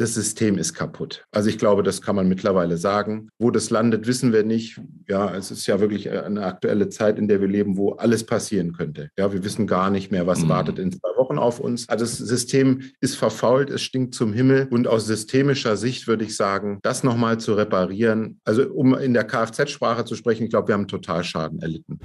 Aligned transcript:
das 0.00 0.14
System 0.14 0.56
ist 0.56 0.72
kaputt. 0.72 1.26
Also 1.30 1.50
ich 1.50 1.58
glaube, 1.58 1.82
das 1.82 2.00
kann 2.00 2.16
man 2.16 2.26
mittlerweile 2.26 2.78
sagen. 2.78 3.28
Wo 3.38 3.50
das 3.50 3.68
landet, 3.68 4.06
wissen 4.06 4.32
wir 4.32 4.44
nicht. 4.44 4.80
Ja, 5.06 5.34
es 5.34 5.50
ist 5.50 5.66
ja 5.66 5.78
wirklich 5.78 6.10
eine 6.10 6.44
aktuelle 6.44 6.88
Zeit, 6.88 7.18
in 7.18 7.28
der 7.28 7.42
wir 7.42 7.48
leben, 7.48 7.76
wo 7.76 7.92
alles 7.92 8.24
passieren 8.24 8.72
könnte. 8.72 9.10
Ja, 9.18 9.30
wir 9.32 9.44
wissen 9.44 9.66
gar 9.66 9.90
nicht 9.90 10.10
mehr, 10.10 10.26
was 10.26 10.42
mhm. 10.42 10.48
wartet 10.48 10.78
in 10.78 10.90
zwei 10.90 11.10
Wochen 11.16 11.38
auf 11.38 11.60
uns. 11.60 11.86
Also 11.88 12.06
das 12.06 12.16
System 12.16 12.80
ist 13.00 13.16
verfault, 13.16 13.68
es 13.68 13.82
stinkt 13.82 14.14
zum 14.14 14.32
Himmel. 14.32 14.68
Und 14.70 14.88
aus 14.88 15.06
systemischer 15.06 15.76
Sicht 15.76 16.06
würde 16.06 16.24
ich 16.24 16.34
sagen, 16.34 16.78
das 16.82 17.04
nochmal 17.04 17.38
zu 17.38 17.52
reparieren, 17.52 18.40
also 18.44 18.70
um 18.72 18.94
in 18.94 19.12
der 19.12 19.24
Kfz-Sprache 19.24 20.06
zu 20.06 20.14
sprechen, 20.14 20.44
ich 20.44 20.50
glaube, 20.50 20.68
wir 20.68 20.74
haben 20.74 20.88
total 20.88 21.24
Schaden 21.24 21.60
erlitten. 21.60 21.98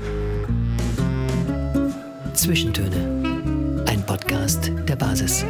Zwischentöne. 2.34 3.86
Ein 3.88 4.05
Podcast 4.05 4.70
der 4.86 4.98
Basis. 4.98 5.46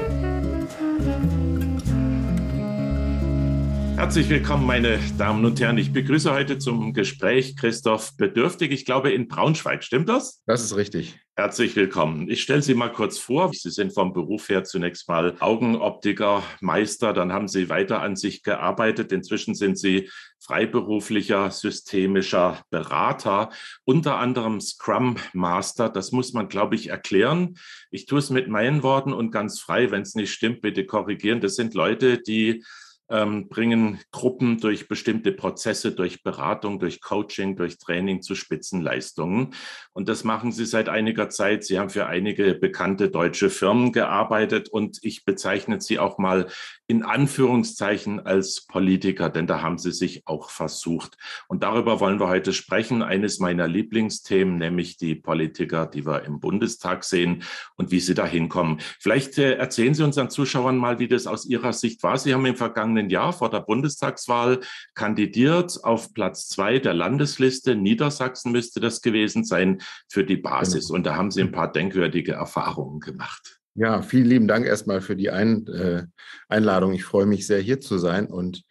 Herzlich 3.97 4.27
willkommen, 4.27 4.65
meine 4.65 4.99
Damen 5.17 5.45
und 5.45 5.59
Herren. 5.61 5.77
Ich 5.77 5.93
begrüße 5.93 6.31
heute 6.31 6.57
zum 6.57 6.91
Gespräch 6.91 7.55
Christoph 7.55 8.17
Bedürftig. 8.17 8.71
Ich 8.73 8.83
glaube 8.83 9.11
in 9.11 9.29
Braunschweig. 9.29 9.85
Stimmt 9.85 10.09
das? 10.09 10.43
Das 10.45 10.61
ist 10.61 10.75
richtig. 10.75 11.17
Herzlich 11.37 11.77
willkommen. 11.77 12.29
Ich 12.29 12.41
stelle 12.41 12.61
Sie 12.61 12.75
mal 12.75 12.91
kurz 12.91 13.17
vor. 13.17 13.51
Sie 13.53 13.69
sind 13.69 13.93
vom 13.93 14.11
Beruf 14.11 14.49
her 14.49 14.65
zunächst 14.65 15.07
mal 15.07 15.37
Augenoptiker, 15.39 16.43
Meister. 16.59 17.13
Dann 17.13 17.31
haben 17.31 17.47
Sie 17.47 17.69
weiter 17.69 18.01
an 18.01 18.17
sich 18.17 18.43
gearbeitet. 18.43 19.13
Inzwischen 19.13 19.55
sind 19.55 19.77
Sie 19.77 20.09
freiberuflicher 20.39 21.49
systemischer 21.49 22.61
Berater, 22.69 23.49
unter 23.85 24.17
anderem 24.17 24.59
Scrum 24.59 25.15
Master. 25.31 25.87
Das 25.89 26.11
muss 26.11 26.33
man, 26.33 26.49
glaube 26.49 26.75
ich, 26.75 26.89
erklären. 26.89 27.57
Ich 27.91 28.07
tue 28.07 28.19
es 28.19 28.29
mit 28.29 28.49
meinen 28.49 28.83
Worten 28.83 29.13
und 29.13 29.31
ganz 29.31 29.61
frei. 29.61 29.89
Wenn 29.89 30.01
es 30.01 30.15
nicht 30.15 30.33
stimmt, 30.33 30.61
bitte 30.61 30.85
korrigieren. 30.85 31.39
Das 31.39 31.55
sind 31.55 31.73
Leute, 31.73 32.21
die 32.21 32.61
ähm, 33.09 33.47
bringen 33.49 33.99
Gruppen 34.11 34.57
durch 34.57 34.87
bestimmte 34.87 35.31
Prozesse, 35.31 35.91
durch 35.91 36.23
Beratung, 36.23 36.79
durch 36.79 37.01
Coaching, 37.01 37.55
durch 37.55 37.77
Training 37.77 38.21
zu 38.21 38.35
Spitzenleistungen. 38.35 39.53
Und 39.93 40.09
das 40.09 40.23
machen 40.23 40.51
sie 40.51 40.65
seit 40.65 40.89
einiger 40.89 41.29
Zeit. 41.29 41.63
Sie 41.63 41.77
haben 41.77 41.89
für 41.89 42.07
einige 42.07 42.55
bekannte 42.55 43.09
deutsche 43.09 43.49
Firmen 43.49 43.91
gearbeitet 43.91 44.69
und 44.69 44.99
ich 45.01 45.25
bezeichne 45.25 45.79
sie 45.81 45.99
auch 45.99 46.17
mal 46.17 46.47
in 46.87 47.03
Anführungszeichen 47.03 48.19
als 48.19 48.65
Politiker, 48.67 49.29
denn 49.29 49.47
da 49.47 49.61
haben 49.61 49.79
sie 49.79 49.91
sich 49.91 50.27
auch 50.27 50.51
versucht. 50.51 51.17
Und 51.47 51.63
darüber 51.63 51.99
wollen 51.99 52.19
wir 52.19 52.27
heute 52.27 52.53
sprechen. 52.53 53.01
Eines 53.01 53.39
meiner 53.39 53.67
Lieblingsthemen, 53.67 54.57
nämlich 54.57 54.97
die 54.97 55.15
Politiker, 55.15 55.87
die 55.87 56.05
wir 56.05 56.23
im 56.23 56.39
Bundestag 56.39 57.03
sehen 57.03 57.43
und 57.75 57.91
wie 57.91 57.99
sie 57.99 58.13
da 58.13 58.25
hinkommen. 58.25 58.79
Vielleicht 58.99 59.37
äh, 59.39 59.55
erzählen 59.55 59.95
Sie 59.95 60.03
unseren 60.03 60.29
Zuschauern 60.29 60.77
mal, 60.77 60.99
wie 60.99 61.07
das 61.07 61.25
aus 61.25 61.45
Ihrer 61.45 61.73
Sicht 61.73 62.03
war. 62.03 62.17
Sie 62.17 62.33
haben 62.33 62.45
im 62.45 62.55
vergangenen 62.55 63.09
Jahr 63.09 63.33
vor 63.33 63.49
der 63.49 63.61
Bundestagswahl 63.61 64.59
kandidiert 64.93 65.83
auf 65.83 66.13
Platz 66.13 66.47
zwei 66.49 66.77
der 66.77 66.93
Landesliste. 66.93 67.75
Niedersachsen 67.75 68.51
müsste 68.51 68.79
das 68.79 69.01
gewesen 69.01 69.43
sein 69.43 69.81
für 70.07 70.23
die 70.23 70.37
Basis. 70.37 70.87
Genau. 70.87 70.97
Und 70.97 71.05
da 71.05 71.15
haben 71.15 71.31
Sie 71.31 71.41
ein 71.41 71.51
paar 71.51 71.71
denkwürdige 71.71 72.33
Erfahrungen 72.33 72.99
gemacht. 72.99 73.54
Ja, 73.77 74.01
vielen 74.01 74.25
lieben 74.25 74.47
Dank 74.47 74.65
erstmal 74.65 75.01
für 75.01 75.17
die 75.17 75.31
Ein 75.31 75.67
äh, 75.67 76.03
Einladung. 76.47 76.93
Ich 76.93 77.03
freue 77.03 77.25
mich 77.25 77.45
sehr, 77.45 77.59
hier 77.59 77.81
zu 77.81 77.97
sein 77.97 78.27
und 78.27 78.63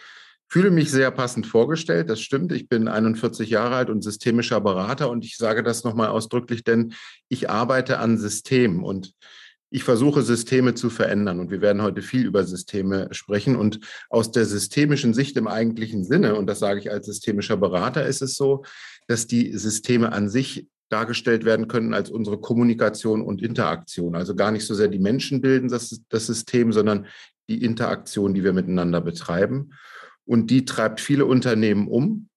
fühle 0.49 0.71
mich 0.71 0.91
sehr 0.91 1.11
passend 1.11 1.47
vorgestellt. 1.47 2.09
Das 2.09 2.23
stimmt. 2.23 2.53
Ich 2.53 2.71
bin 2.71 2.89
41 2.89 3.51
Jahre 3.51 3.77
alt 3.77 3.91
und 3.91 4.03
systemischer 4.03 4.63
Berater 4.63 5.11
und 5.11 5.27
ich 5.27 5.37
sage 5.37 5.63
das 5.63 5.85
nochmal 5.85 6.09
ausdrücklich, 6.09 6.65
denn 6.65 6.95
ich 7.29 7.51
arbeite 7.51 7.99
an 7.99 8.17
Systemen 8.17 8.83
und 8.83 9.13
ich 9.69 9.85
versuche 9.85 10.23
Systeme 10.23 10.75
zu 10.75 10.89
verändern 10.89 11.39
und 11.39 11.51
wir 11.51 11.61
werden 11.61 11.83
heute 11.83 12.01
viel 12.01 12.25
über 12.25 12.45
Systeme 12.45 13.09
sprechen 13.11 13.57
und 13.57 13.81
aus 14.09 14.31
der 14.31 14.47
systemischen 14.47 15.13
Sicht 15.13 15.37
im 15.37 15.49
eigentlichen 15.49 16.05
Sinne, 16.05 16.37
und 16.37 16.47
das 16.47 16.61
sage 16.61 16.79
ich 16.79 16.93
als 16.93 17.07
systemischer 17.07 17.57
Berater, 17.57 18.07
ist 18.07 18.23
es 18.23 18.37
so, 18.37 18.65
dass 19.09 19.27
die 19.27 19.59
Systeme 19.59 20.13
an 20.13 20.31
sich 20.31 20.69
dargestellt 20.91 21.45
werden 21.45 21.69
können 21.69 21.95
als 21.95 22.11
unsere 22.11 22.39
Kommunikation 22.39 23.23
und 23.23 23.43
Interaktion. 23.43 24.15
Also 24.15 24.35
gar 24.35 24.51
nicht 24.51 24.67
so 24.67 24.75
sehr 24.75 24.89
die 24.89 24.99
Menschen 24.99 25.41
bilden 25.41 25.69
das, 25.69 26.03
das 26.09 26.27
System, 26.27 26.73
sondern 26.73 27.07
die 27.49 27.65
Interaktion, 27.65 28.35
die 28.35 28.45
wir 28.45 28.53
miteinander 28.53 29.01
betreiben. 29.01 29.73
Und 30.25 30.51
die 30.51 30.65
treibt 30.65 31.01
viele 31.01 31.27
Unternehmen 31.27 31.89
um. 31.89 32.29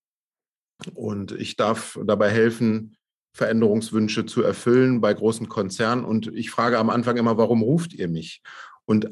Und 0.94 1.32
ich 1.32 1.56
darf 1.56 2.00
dabei 2.06 2.30
helfen, 2.30 2.96
Veränderungswünsche 3.34 4.26
zu 4.26 4.42
erfüllen 4.42 5.00
bei 5.00 5.14
großen 5.14 5.48
Konzernen. 5.48 6.04
Und 6.04 6.28
ich 6.28 6.50
frage 6.50 6.80
am 6.80 6.90
Anfang 6.90 7.18
immer, 7.18 7.38
warum 7.38 7.62
ruft 7.62 7.94
ihr 7.94 8.08
mich? 8.08 8.42
Und 8.86 9.12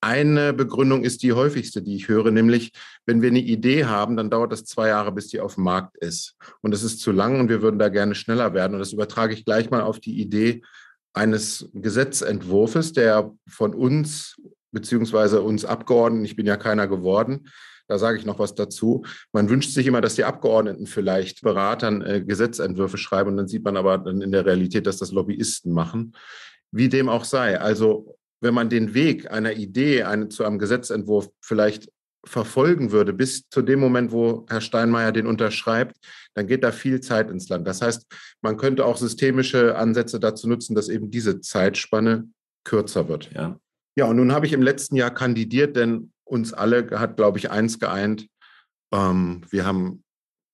eine 0.00 0.52
Begründung 0.52 1.04
ist 1.04 1.22
die 1.22 1.32
häufigste, 1.32 1.82
die 1.82 1.96
ich 1.96 2.08
höre, 2.08 2.30
nämlich, 2.30 2.72
wenn 3.06 3.22
wir 3.22 3.30
eine 3.30 3.40
Idee 3.40 3.86
haben, 3.86 4.16
dann 4.16 4.30
dauert 4.30 4.52
das 4.52 4.64
zwei 4.64 4.88
Jahre, 4.88 5.12
bis 5.12 5.28
die 5.28 5.40
auf 5.40 5.54
dem 5.54 5.64
Markt 5.64 5.96
ist. 5.98 6.36
Und 6.60 6.72
das 6.72 6.82
ist 6.82 7.00
zu 7.00 7.12
lang 7.12 7.40
und 7.40 7.48
wir 7.48 7.62
würden 7.62 7.78
da 7.78 7.88
gerne 7.88 8.14
schneller 8.14 8.54
werden. 8.54 8.74
Und 8.74 8.80
das 8.80 8.92
übertrage 8.92 9.34
ich 9.34 9.44
gleich 9.44 9.70
mal 9.70 9.82
auf 9.82 10.00
die 10.00 10.20
Idee 10.20 10.62
eines 11.14 11.70
Gesetzentwurfs, 11.72 12.92
der 12.92 13.32
von 13.48 13.74
uns 13.74 14.36
beziehungsweise 14.70 15.40
uns 15.40 15.64
Abgeordneten, 15.64 16.26
ich 16.26 16.36
bin 16.36 16.46
ja 16.46 16.58
keiner 16.58 16.86
geworden, 16.86 17.48
da 17.88 17.98
sage 17.98 18.18
ich 18.18 18.26
noch 18.26 18.38
was 18.38 18.54
dazu. 18.54 19.04
Man 19.32 19.48
wünscht 19.48 19.72
sich 19.72 19.86
immer, 19.86 20.00
dass 20.00 20.16
die 20.16 20.24
Abgeordneten 20.24 20.86
vielleicht 20.86 21.42
Beratern 21.42 22.02
äh, 22.02 22.20
Gesetzentwürfe 22.20 22.98
schreiben 22.98 23.30
und 23.30 23.36
dann 23.36 23.48
sieht 23.48 23.64
man 23.64 23.76
aber 23.76 23.98
dann 23.98 24.20
in 24.20 24.32
der 24.32 24.44
Realität, 24.44 24.86
dass 24.86 24.98
das 24.98 25.12
Lobbyisten 25.12 25.72
machen. 25.72 26.12
Wie 26.72 26.88
dem 26.88 27.08
auch 27.08 27.24
sei. 27.24 27.60
Also 27.60 28.16
wenn 28.40 28.54
man 28.54 28.68
den 28.68 28.94
Weg 28.94 29.30
einer 29.30 29.52
Idee 29.52 30.04
eine, 30.04 30.28
zu 30.28 30.44
einem 30.44 30.58
Gesetzentwurf 30.58 31.28
vielleicht 31.40 31.88
verfolgen 32.26 32.90
würde, 32.90 33.12
bis 33.12 33.48
zu 33.48 33.62
dem 33.62 33.78
Moment, 33.78 34.10
wo 34.10 34.46
Herr 34.48 34.60
Steinmeier 34.60 35.12
den 35.12 35.26
unterschreibt, 35.26 35.96
dann 36.34 36.46
geht 36.46 36.64
da 36.64 36.72
viel 36.72 37.00
Zeit 37.00 37.30
ins 37.30 37.48
Land. 37.48 37.66
Das 37.66 37.80
heißt, 37.80 38.06
man 38.42 38.56
könnte 38.56 38.84
auch 38.84 38.96
systemische 38.96 39.76
Ansätze 39.76 40.18
dazu 40.18 40.48
nutzen, 40.48 40.74
dass 40.74 40.88
eben 40.88 41.10
diese 41.10 41.40
Zeitspanne 41.40 42.28
kürzer 42.64 43.08
wird. 43.08 43.32
Ja, 43.32 43.58
ja 43.96 44.06
und 44.06 44.16
nun 44.16 44.32
habe 44.32 44.46
ich 44.46 44.52
im 44.52 44.62
letzten 44.62 44.96
Jahr 44.96 45.14
kandidiert, 45.14 45.76
denn 45.76 46.12
uns 46.24 46.52
alle 46.52 46.90
hat, 46.98 47.16
glaube 47.16 47.38
ich, 47.38 47.50
eins 47.50 47.78
geeint. 47.78 48.26
Ähm, 48.92 49.42
wir 49.50 49.64
haben, 49.64 50.02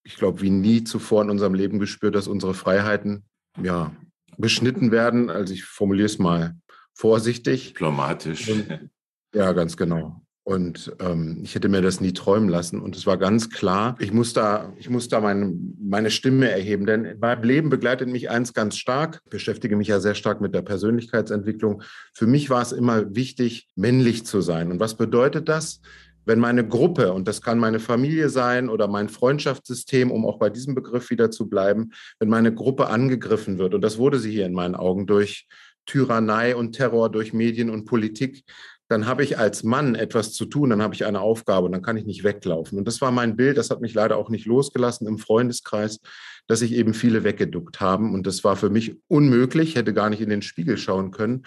ich 0.05 0.17
glaube, 0.17 0.43
wie 0.43 0.51
nie 0.51 0.85
zuvor 0.85 1.23
in 1.23 1.31
unserem 1.31 1.55
Leben 1.55 1.79
gespürt, 1.79 2.15
dass 2.15 2.29
unsere 2.29 2.53
Freiheiten 2.53 3.25
ja, 3.63 3.97
beschnitten 4.37 4.91
werden. 4.91 5.31
Also 5.31 5.55
ich 5.55 5.65
formuliere 5.65 6.07
es 6.07 6.19
mal 6.19 6.55
vorsichtig. 6.95 7.69
Diplomatisch. 7.69 8.49
Und, 8.49 8.91
ja, 9.35 9.53
ganz 9.53 9.77
genau. 9.77 10.23
Und 10.45 10.97
ähm, 10.99 11.39
ich 11.45 11.55
hätte 11.55 11.69
mir 11.69 11.83
das 11.83 12.01
nie 12.01 12.13
träumen 12.13 12.49
lassen. 12.49 12.81
Und 12.81 12.97
es 12.97 13.07
war 13.07 13.17
ganz 13.17 13.49
klar, 13.49 13.95
ich 14.01 14.13
muss 14.13 14.33
da, 14.33 14.73
ich 14.77 14.91
muss 14.91 15.09
da 15.09 15.21
meine, 15.21 15.55
meine 15.81 16.11
Stimme 16.11 16.51
erheben. 16.51 16.85
Denn 16.85 17.05
in 17.05 17.21
meinem 17.21 17.45
Leben 17.45 17.71
begleitet 17.71 18.09
mich 18.09 18.29
eins 18.29 18.53
ganz 18.53 18.77
stark. 18.77 19.21
Ich 19.25 19.31
beschäftige 19.31 19.77
mich 19.77 19.89
ja 19.89 20.01
sehr 20.01 20.17
stark 20.17 20.41
mit 20.41 20.53
der 20.53 20.63
Persönlichkeitsentwicklung. 20.63 21.83
Für 22.13 22.27
mich 22.27 22.51
war 22.51 22.61
es 22.61 22.73
immer 22.73 23.15
wichtig, 23.15 23.69
männlich 23.77 24.27
zu 24.27 24.41
sein. 24.41 24.73
Und 24.73 24.81
was 24.81 24.97
bedeutet 24.97 25.49
das? 25.49 25.81
Wenn 26.25 26.41
meine 26.41 26.67
Gruppe, 26.67 27.13
und 27.13 27.27
das 27.27 27.41
kann 27.41 27.59
meine 27.59 27.81
Familie 27.81 28.29
sein 28.29 28.69
oder 28.69 28.89
mein 28.89 29.09
Freundschaftssystem, 29.09 30.11
um 30.11 30.25
auch 30.27 30.39
bei 30.39 30.51
diesem 30.51 30.75
Begriff 30.75 31.11
wieder 31.11 31.31
zu 31.31 31.49
bleiben, 31.49 31.93
wenn 32.21 32.29
meine 32.29 32.55
Gruppe 32.55 32.89
angegriffen 32.89 33.59
wird, 33.59 33.75
und 33.75 33.81
das 33.81 33.99
wurde 33.99 34.19
sie 34.19 34.31
hier 34.31 34.47
in 34.47 34.53
meinen 34.53 34.77
Augen 34.77 35.07
durch 35.07 35.49
Tyrannei 35.87 36.57
und 36.57 36.73
Terror 36.73 37.11
durch 37.11 37.33
Medien 37.33 37.71
und 37.71 37.85
Politik, 37.85 38.45
dann 38.89 39.07
habe 39.07 39.25
ich 39.25 39.39
als 39.39 39.63
Mann 39.63 39.95
etwas 39.95 40.35
zu 40.35 40.45
tun, 40.45 40.71
dann 40.71 40.83
habe 40.83 40.95
ich 40.95 41.07
eine 41.07 41.21
Aufgabe 41.21 41.67
und 41.67 41.73
dann 41.73 41.83
kann 41.83 41.97
ich 41.97 42.05
nicht 42.05 42.25
weglaufen. 42.25 42.79
Und 42.79 42.87
das 42.87 43.01
war 43.01 43.11
mein 43.11 43.37
Bild, 43.37 43.57
das 43.57 43.71
hat 43.71 43.81
mich 43.81 43.95
leider 43.95 44.17
auch 44.19 44.29
nicht 44.29 44.45
losgelassen 44.45 45.07
im 45.07 45.19
Freundeskreis, 45.19 46.01
dass 46.47 46.59
sich 46.59 46.73
eben 46.73 46.93
viele 46.93 47.25
weggeduckt 47.25 47.81
haben. 47.81 48.13
Und 48.13 48.27
das 48.27 48.45
war 48.45 48.55
für 48.55 48.69
mich 48.69 48.97
unmöglich, 49.09 49.77
hätte 49.77 49.95
gar 49.95 50.11
nicht 50.11 50.21
in 50.21 50.29
den 50.29 50.43
Spiegel 50.43 50.77
schauen 50.77 51.11
können. 51.11 51.45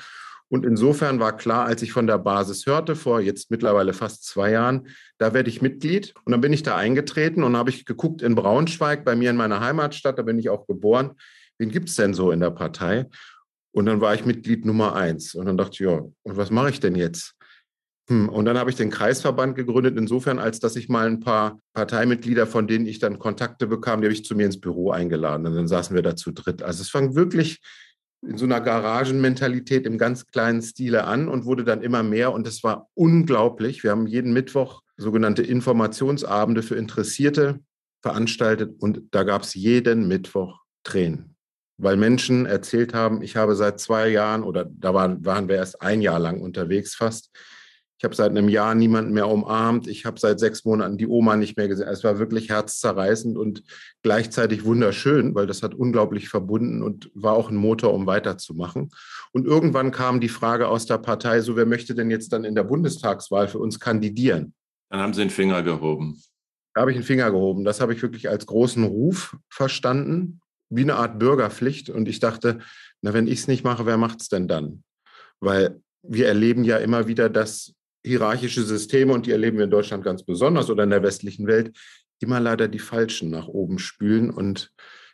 Und 0.47 0.65
insofern 0.65 1.19
war 1.19 1.37
klar, 1.37 1.65
als 1.65 1.81
ich 1.81 1.91
von 1.91 2.07
der 2.07 2.19
Basis 2.19 2.65
hörte, 2.65 2.95
vor 2.95 3.19
jetzt 3.19 3.49
mittlerweile 3.49 3.93
fast 3.93 4.25
zwei 4.25 4.51
Jahren, 4.51 4.87
da 5.17 5.33
werde 5.33 5.49
ich 5.49 5.61
Mitglied. 5.61 6.13
Und 6.23 6.31
dann 6.31 6.41
bin 6.41 6.53
ich 6.53 6.63
da 6.63 6.75
eingetreten 6.75 7.43
und 7.43 7.57
habe 7.57 7.71
ich 7.71 7.85
geguckt 7.85 8.21
in 8.21 8.35
Braunschweig, 8.35 9.03
bei 9.05 9.15
mir 9.15 9.29
in 9.29 9.37
meiner 9.37 9.59
Heimatstadt, 9.59 10.17
da 10.17 10.23
bin 10.23 10.39
ich 10.39 10.49
auch 10.49 10.67
geboren. 10.67 11.11
Wen 11.57 11.69
gibt 11.69 11.89
es 11.89 11.95
denn 11.95 12.13
so 12.13 12.31
in 12.31 12.41
der 12.41 12.51
Partei? 12.51 13.07
Und 13.75 13.87
dann 13.87 13.99
war 13.99 14.15
ich 14.15 14.25
Mitglied 14.25 14.65
Nummer 14.65 14.95
eins. 14.95 15.35
Und 15.35 15.47
dann 15.47 15.57
dachte 15.57 15.73
ich, 15.73 15.79
ja, 15.81 15.97
und 15.97 16.37
was 16.37 16.49
mache 16.49 16.69
ich 16.69 16.79
denn 16.79 16.95
jetzt? 16.95 17.35
Hm, 18.09 18.29
und 18.29 18.45
dann 18.45 18.57
habe 18.57 18.69
ich 18.69 18.77
den 18.77 18.89
Kreisverband 18.89 19.53
gegründet, 19.53 19.97
insofern, 19.97 20.39
als 20.39 20.61
dass 20.61 20.77
ich 20.77 20.87
mal 20.87 21.07
ein 21.07 21.19
paar 21.19 21.59
Parteimitglieder, 21.73 22.47
von 22.47 22.67
denen 22.67 22.85
ich 22.85 22.99
dann 22.99 23.19
Kontakte 23.19 23.67
bekam, 23.67 23.99
die 23.99 24.07
habe 24.07 24.13
ich 24.13 24.23
zu 24.23 24.33
mir 24.33 24.45
ins 24.45 24.61
Büro 24.61 24.91
eingeladen. 24.91 25.45
Und 25.45 25.55
dann 25.55 25.67
saßen 25.67 25.93
wir 25.93 26.03
da 26.03 26.15
zu 26.15 26.31
dritt. 26.31 26.63
Also 26.63 26.83
es 26.83 26.89
fang 26.89 27.15
wirklich 27.15 27.59
in 28.25 28.37
so 28.37 28.45
einer 28.45 28.61
Garagenmentalität 28.61 29.85
im 29.85 29.97
ganz 29.97 30.25
kleinen 30.25 30.61
Stile 30.61 31.03
an 31.03 31.27
und 31.27 31.43
wurde 31.43 31.65
dann 31.65 31.81
immer 31.81 32.01
mehr. 32.01 32.31
Und 32.31 32.47
es 32.47 32.63
war 32.63 32.87
unglaublich. 32.93 33.83
Wir 33.83 33.91
haben 33.91 34.07
jeden 34.07 34.31
Mittwoch 34.31 34.83
sogenannte 34.95 35.43
Informationsabende 35.43 36.63
für 36.63 36.75
Interessierte 36.75 37.59
veranstaltet 38.01 38.73
und 38.79 39.01
da 39.11 39.23
gab 39.23 39.41
es 39.41 39.53
jeden 39.53 40.07
Mittwoch 40.07 40.61
Tränen 40.85 41.34
weil 41.77 41.97
Menschen 41.97 42.45
erzählt 42.45 42.93
haben, 42.93 43.21
ich 43.21 43.35
habe 43.35 43.55
seit 43.55 43.79
zwei 43.79 44.09
Jahren 44.09 44.43
oder 44.43 44.65
da 44.65 44.93
waren, 44.93 45.25
waren 45.25 45.47
wir 45.47 45.57
erst 45.57 45.81
ein 45.81 46.01
Jahr 46.01 46.19
lang 46.19 46.41
unterwegs 46.41 46.95
fast, 46.95 47.31
Ich 47.97 48.03
habe 48.03 48.13
seit 48.13 48.31
einem 48.31 48.49
Jahr 48.49 48.75
niemanden 48.75 49.13
mehr 49.13 49.27
umarmt. 49.29 49.87
Ich 49.87 50.05
habe 50.05 50.19
seit 50.19 50.39
sechs 50.39 50.65
Monaten 50.65 50.97
die 50.97 51.07
Oma 51.07 51.37
nicht 51.37 51.55
mehr 51.55 51.69
gesehen. 51.69 51.87
Es 51.87 52.03
war 52.03 52.19
wirklich 52.19 52.49
herzzerreißend 52.49 53.37
und 53.37 53.63
gleichzeitig 54.03 54.65
wunderschön, 54.65 55.33
weil 55.33 55.47
das 55.47 55.63
hat 55.63 55.73
unglaublich 55.73 56.27
verbunden 56.27 56.83
und 56.83 57.09
war 57.13 57.33
auch 57.33 57.49
ein 57.49 57.55
Motor, 57.55 57.93
um 57.93 58.05
weiterzumachen. 58.05 58.91
Und 59.31 59.45
irgendwann 59.45 59.91
kam 59.91 60.19
die 60.19 60.29
Frage 60.29 60.67
aus 60.67 60.85
der 60.85 60.97
Partei, 60.97 61.39
so 61.39 61.55
wer 61.55 61.65
möchte 61.65 61.95
denn 61.95 62.11
jetzt 62.11 62.33
dann 62.33 62.43
in 62.43 62.55
der 62.55 62.65
Bundestagswahl 62.65 63.47
für 63.47 63.59
uns 63.59 63.79
kandidieren? 63.79 64.53
Dann 64.89 64.99
haben 64.99 65.13
Sie 65.13 65.21
den 65.21 65.29
Finger 65.29 65.63
gehoben. 65.63 66.21
Da 66.73 66.81
habe 66.81 66.91
ich 66.91 66.97
den 66.97 67.05
Finger 67.05 67.31
gehoben. 67.31 67.63
Das 67.63 67.79
habe 67.79 67.93
ich 67.93 68.01
wirklich 68.01 68.27
als 68.27 68.45
großen 68.45 68.83
Ruf 68.83 69.37
verstanden, 69.49 70.41
wie 70.69 70.81
eine 70.81 70.95
Art 70.95 71.19
Bürgerpflicht. 71.19 71.89
Und 71.89 72.07
ich 72.07 72.19
dachte, 72.19 72.59
na, 73.01 73.13
wenn 73.13 73.27
ich 73.27 73.39
es 73.39 73.47
nicht 73.47 73.63
mache, 73.63 73.85
wer 73.85 73.97
macht 73.97 74.21
es 74.21 74.29
denn 74.29 74.47
dann? 74.47 74.83
Weil 75.39 75.81
wir 76.01 76.27
erleben 76.27 76.63
ja 76.63 76.77
immer 76.77 77.07
wieder, 77.07 77.29
dass 77.29 77.73
hierarchische 78.05 78.63
Systeme, 78.63 79.13
und 79.13 79.25
die 79.25 79.31
erleben 79.31 79.57
wir 79.57 79.65
in 79.65 79.71
Deutschland 79.71 80.03
ganz 80.03 80.23
besonders 80.23 80.69
oder 80.69 80.83
in 80.83 80.91
der 80.91 81.03
westlichen 81.03 81.47
Welt, 81.47 81.75
immer 82.19 82.39
leider 82.39 82.67
die 82.67 82.79
Falschen 82.79 83.29
nach 83.29 83.47
oben 83.47 83.79
spülen. 83.79 84.29
Und 84.29 84.71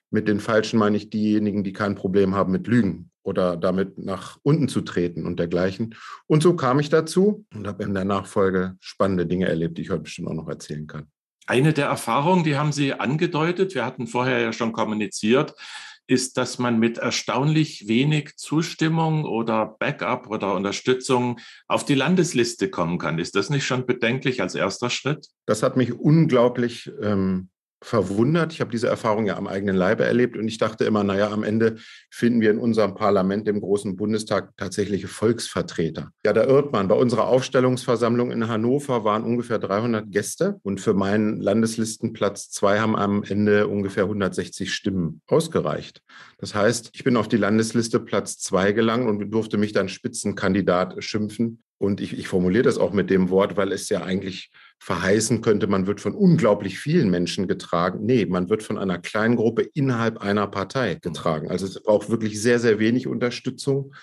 mit 0.09 0.27
den 0.27 0.39
Falschen 0.39 0.77
meine 0.77 0.97
ich 0.97 1.09
diejenigen, 1.09 1.63
die 1.63 1.73
kein 1.73 1.95
Problem 1.95 2.35
haben 2.35 2.51
mit 2.51 2.67
Lügen 2.67 3.11
oder 3.23 3.55
damit 3.55 3.97
nach 3.97 4.37
unten 4.43 4.67
zu 4.67 4.81
treten 4.81 5.25
und 5.25 5.39
dergleichen. 5.39 5.95
Und 6.27 6.43
so 6.43 6.55
kam 6.55 6.79
ich 6.79 6.89
dazu 6.89 7.45
und 7.53 7.67
habe 7.67 7.83
in 7.83 7.93
der 7.93 8.05
Nachfolge 8.05 8.75
spannende 8.79 9.25
Dinge 9.25 9.47
erlebt, 9.47 9.77
die 9.77 9.83
ich 9.83 9.89
heute 9.89 10.03
bestimmt 10.03 10.27
auch 10.27 10.33
noch 10.33 10.49
erzählen 10.49 10.87
kann. 10.87 11.07
Eine 11.47 11.73
der 11.73 11.87
Erfahrungen, 11.87 12.43
die 12.43 12.55
haben 12.55 12.71
Sie 12.71 12.93
angedeutet, 12.93 13.75
wir 13.75 13.85
hatten 13.85 14.07
vorher 14.07 14.39
ja 14.39 14.53
schon 14.53 14.73
kommuniziert, 14.73 15.53
ist, 16.07 16.37
dass 16.37 16.59
man 16.59 16.77
mit 16.79 16.97
erstaunlich 16.97 17.87
wenig 17.87 18.35
Zustimmung 18.35 19.23
oder 19.23 19.77
Backup 19.79 20.27
oder 20.27 20.53
Unterstützung 20.55 21.39
auf 21.67 21.85
die 21.85 21.95
Landesliste 21.95 22.69
kommen 22.69 22.97
kann. 22.97 23.17
Ist 23.17 23.35
das 23.35 23.49
nicht 23.49 23.65
schon 23.65 23.85
bedenklich 23.85 24.41
als 24.41 24.55
erster 24.55 24.89
Schritt? 24.89 25.27
Das 25.45 25.63
hat 25.63 25.77
mich 25.77 25.93
unglaublich 25.93 26.91
ähm, 27.01 27.49
verwundert. 27.83 28.53
Ich 28.53 28.61
habe 28.61 28.71
diese 28.71 28.87
Erfahrung 28.87 29.25
ja 29.25 29.37
am 29.37 29.47
eigenen 29.47 29.75
Leibe 29.75 30.05
erlebt 30.05 30.37
und 30.37 30.47
ich 30.47 30.57
dachte 30.57 30.85
immer, 30.85 31.03
naja, 31.03 31.31
am 31.31 31.43
Ende 31.43 31.77
finden 32.09 32.39
wir 32.39 32.51
in 32.51 32.59
unserem 32.59 32.93
Parlament, 32.93 33.47
dem 33.47 33.59
großen 33.59 33.95
Bundestag, 33.95 34.55
tatsächliche 34.57 35.07
Volksvertreter. 35.07 36.11
Ja, 36.23 36.33
da 36.33 36.43
irrt 36.43 36.71
man. 36.71 36.87
Bei 36.87 36.95
unserer 36.95 37.27
Aufstellungsversammlung 37.27 38.31
in 38.31 38.47
Hannover 38.47 39.03
waren 39.03 39.23
ungefähr 39.23 39.57
300 39.57 40.11
Gäste 40.11 40.59
und 40.63 40.79
für 40.79 40.93
meinen 40.93 41.41
Landeslistenplatz 41.41 42.51
zwei 42.51 42.79
haben 42.79 42.95
am 42.95 43.23
Ende 43.23 43.67
ungefähr 43.67 44.03
160 44.03 44.73
Stimmen 44.73 45.21
ausgereicht. 45.27 46.01
Das 46.37 46.53
heißt, 46.53 46.91
ich 46.93 47.03
bin 47.03 47.17
auf 47.17 47.27
die 47.27 47.37
Landesliste 47.37 47.99
Platz 47.99 48.37
zwei 48.37 48.73
gelangt 48.73 49.07
und 49.07 49.31
durfte 49.31 49.57
mich 49.57 49.73
dann 49.73 49.89
Spitzenkandidat 49.89 51.03
schimpfen. 51.03 51.63
Und 51.81 51.99
ich, 51.99 52.15
ich 52.15 52.27
formuliere 52.27 52.61
das 52.61 52.77
auch 52.77 52.93
mit 52.93 53.09
dem 53.09 53.31
Wort, 53.31 53.57
weil 53.57 53.71
es 53.71 53.89
ja 53.89 54.03
eigentlich 54.03 54.51
verheißen 54.77 55.41
könnte, 55.41 55.65
man 55.65 55.87
wird 55.87 55.99
von 55.99 56.13
unglaublich 56.13 56.77
vielen 56.77 57.09
Menschen 57.09 57.47
getragen. 57.47 58.05
Nee, 58.05 58.27
man 58.27 58.51
wird 58.51 58.61
von 58.61 58.77
einer 58.77 58.99
kleinen 58.99 59.35
Gruppe 59.35 59.63
innerhalb 59.73 60.19
einer 60.19 60.45
Partei 60.45 60.99
getragen. 61.01 61.49
Also 61.49 61.65
es 61.65 61.81
braucht 61.81 62.11
wirklich 62.11 62.39
sehr, 62.39 62.59
sehr 62.59 62.77
wenig 62.77 63.07
Unterstützung. 63.07 63.95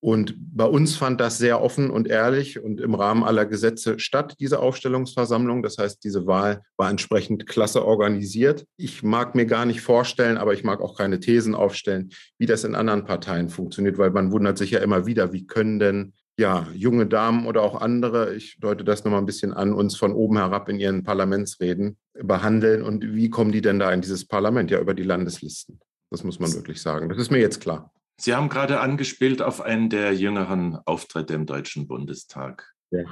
Und 0.00 0.34
bei 0.38 0.66
uns 0.66 0.94
fand 0.94 1.18
das 1.22 1.38
sehr 1.38 1.62
offen 1.62 1.88
und 1.88 2.06
ehrlich 2.06 2.62
und 2.62 2.82
im 2.82 2.94
Rahmen 2.94 3.24
aller 3.24 3.46
Gesetze 3.46 3.98
statt, 3.98 4.34
diese 4.38 4.60
Aufstellungsversammlung. 4.60 5.62
Das 5.62 5.78
heißt, 5.78 6.04
diese 6.04 6.26
Wahl 6.26 6.60
war 6.76 6.90
entsprechend 6.90 7.46
klasse 7.46 7.82
organisiert. 7.82 8.66
Ich 8.76 9.02
mag 9.02 9.34
mir 9.34 9.46
gar 9.46 9.64
nicht 9.64 9.80
vorstellen, 9.80 10.36
aber 10.36 10.52
ich 10.52 10.64
mag 10.64 10.82
auch 10.82 10.98
keine 10.98 11.18
Thesen 11.18 11.54
aufstellen, 11.54 12.10
wie 12.36 12.44
das 12.44 12.64
in 12.64 12.74
anderen 12.74 13.06
Parteien 13.06 13.48
funktioniert, 13.48 13.96
weil 13.96 14.10
man 14.10 14.32
wundert 14.32 14.58
sich 14.58 14.72
ja 14.72 14.80
immer 14.80 15.06
wieder, 15.06 15.32
wie 15.32 15.46
können 15.46 15.78
denn 15.78 16.12
ja, 16.38 16.66
junge 16.74 17.06
Damen 17.06 17.46
oder 17.46 17.62
auch 17.62 17.80
andere, 17.80 18.34
ich 18.34 18.58
deute 18.60 18.84
das 18.84 19.04
nochmal 19.04 19.20
ein 19.20 19.26
bisschen 19.26 19.52
an, 19.52 19.72
uns 19.72 19.96
von 19.96 20.12
oben 20.12 20.36
herab 20.36 20.68
in 20.68 20.78
ihren 20.78 21.02
Parlamentsreden 21.02 21.96
behandeln. 22.12 22.82
Und 22.82 23.14
wie 23.14 23.30
kommen 23.30 23.52
die 23.52 23.62
denn 23.62 23.78
da 23.78 23.90
in 23.90 24.02
dieses 24.02 24.26
Parlament? 24.26 24.70
Ja, 24.70 24.80
über 24.80 24.94
die 24.94 25.02
Landeslisten. 25.02 25.80
Das 26.10 26.24
muss 26.24 26.38
man 26.38 26.52
wirklich 26.52 26.80
sagen. 26.80 27.08
Das 27.08 27.18
ist 27.18 27.30
mir 27.30 27.40
jetzt 27.40 27.60
klar. 27.60 27.92
Sie 28.18 28.34
haben 28.34 28.48
gerade 28.48 28.80
angespielt 28.80 29.42
auf 29.42 29.60
einen 29.60 29.90
der 29.90 30.14
jüngeren 30.14 30.78
Auftritte 30.84 31.34
im 31.34 31.46
Deutschen 31.46 31.86
Bundestag. 31.86 32.72
Ja. 32.90 33.04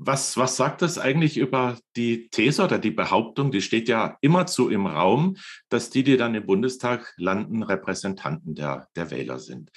Was, 0.00 0.36
was 0.36 0.56
sagt 0.56 0.82
das 0.82 0.98
eigentlich 0.98 1.36
über 1.36 1.76
die 1.96 2.28
These 2.30 2.62
oder 2.62 2.78
die 2.78 2.92
Behauptung, 2.92 3.50
die 3.50 3.60
steht 3.60 3.88
ja 3.88 4.16
immerzu 4.20 4.68
im 4.68 4.86
Raum, 4.86 5.36
dass 5.68 5.90
die, 5.90 6.04
die 6.04 6.16
dann 6.16 6.36
im 6.36 6.46
Bundestag 6.46 7.12
landen, 7.16 7.64
Repräsentanten 7.64 8.54
der, 8.54 8.86
der 8.94 9.10
Wähler 9.10 9.40
sind? 9.40 9.72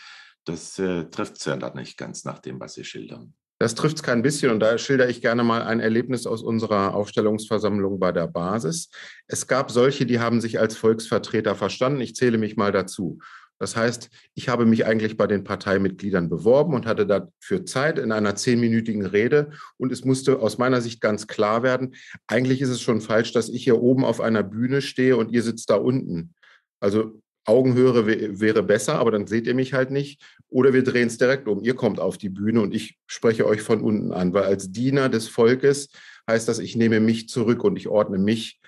Das 0.46 0.80
äh, 0.80 1.06
trifft 1.06 1.38
es 1.38 1.46
ja 1.46 1.56
dann 1.56 1.76
nicht 1.76 1.98
ganz 1.98 2.26
nach 2.26 2.40
dem, 2.40 2.60
was 2.60 2.74
Sie 2.74 2.84
schildern. 2.84 3.34
Das 3.60 3.76
trifft 3.76 3.98
es 3.98 4.04
kein 4.04 4.24
bisschen 4.24 4.52
und 4.52 4.60
da 4.60 4.76
schilder 4.80 5.08
ich 5.08 5.22
gerne 5.22 5.44
mal 5.44 5.62
ein 5.62 5.80
Erlebnis 5.80 6.26
aus 6.26 6.42
unserer 6.42 6.96
Aufstellungsversammlung 6.96 8.00
bei 8.00 8.12
der 8.12 8.26
Basis. 8.26 8.90
Es 9.28 9.46
gab 9.46 9.70
solche, 9.70 10.08
die 10.08 10.20
haben 10.20 10.42
sich 10.42 10.60
als 10.60 10.76
Volksvertreter 10.76 11.54
verstanden. 11.56 12.02
Ich 12.02 12.16
zähle 12.16 12.40
mich 12.40 12.58
mal 12.58 12.72
dazu. 12.72 13.20
Das 13.60 13.76
heißt, 13.76 14.10
ich 14.34 14.50
habe 14.50 14.66
mich 14.66 14.88
eigentlich 14.88 15.16
bei 15.16 15.28
den 15.28 15.44
Parteimitgliedern 15.44 16.28
beworben 16.28 16.74
und 16.74 16.88
hatte 16.88 17.06
dafür 17.06 17.64
Zeit 17.64 18.00
in 18.00 18.12
einer 18.12 18.36
zehnminütigen 18.36 19.06
Rede. 19.06 19.52
Und 19.78 19.92
es 19.92 20.04
musste 20.04 20.40
aus 20.40 20.58
meiner 20.58 20.82
Sicht 20.82 21.00
ganz 21.00 21.28
klar 21.28 21.62
werden, 21.62 21.94
eigentlich 22.26 22.62
ist 22.62 22.70
es 22.70 22.82
schon 22.82 23.02
falsch, 23.02 23.32
dass 23.32 23.48
ich 23.48 23.64
hier 23.64 23.80
oben 23.80 24.04
auf 24.04 24.20
einer 24.20 24.42
Bühne 24.42 24.82
stehe 24.82 25.16
und 25.16 25.32
ihr 25.32 25.44
sitzt 25.44 25.70
da 25.70 25.76
unten. 25.76 26.34
Also 26.80 27.22
Augenhöhe 27.46 28.40
wäre 28.40 28.64
besser, 28.64 29.00
aber 29.00 29.12
dann 29.12 29.28
seht 29.28 29.48
ihr 29.48 29.56
mich 29.56 29.74
halt 29.74 29.92
nicht. 29.92 30.22
Oder 30.50 30.74
wir 30.74 30.84
drehen 30.84 31.08
es 31.08 31.18
direkt 31.18 31.48
um. 31.48 31.64
Ihr 31.64 31.76
kommt 31.76 32.00
auf 32.00 32.18
die 32.18 32.30
Bühne 32.30 32.62
und 32.62 32.74
ich 32.74 33.00
spreche 33.08 33.46
euch 33.46 33.62
von 33.62 33.82
unten 33.82 34.12
an, 34.12 34.34
weil 34.34 34.44
als 34.44 34.72
Diener 34.72 35.10
des 35.10 35.28
Volkes 35.28 35.90
heißt 36.30 36.48
das, 36.48 36.60
ich 36.60 36.76
nehme 36.76 37.00
mich 37.00 37.30
zurück 37.30 37.64
und 37.64 37.78
ich 37.78 37.88
ordne 37.88 38.18
mich 38.18 38.62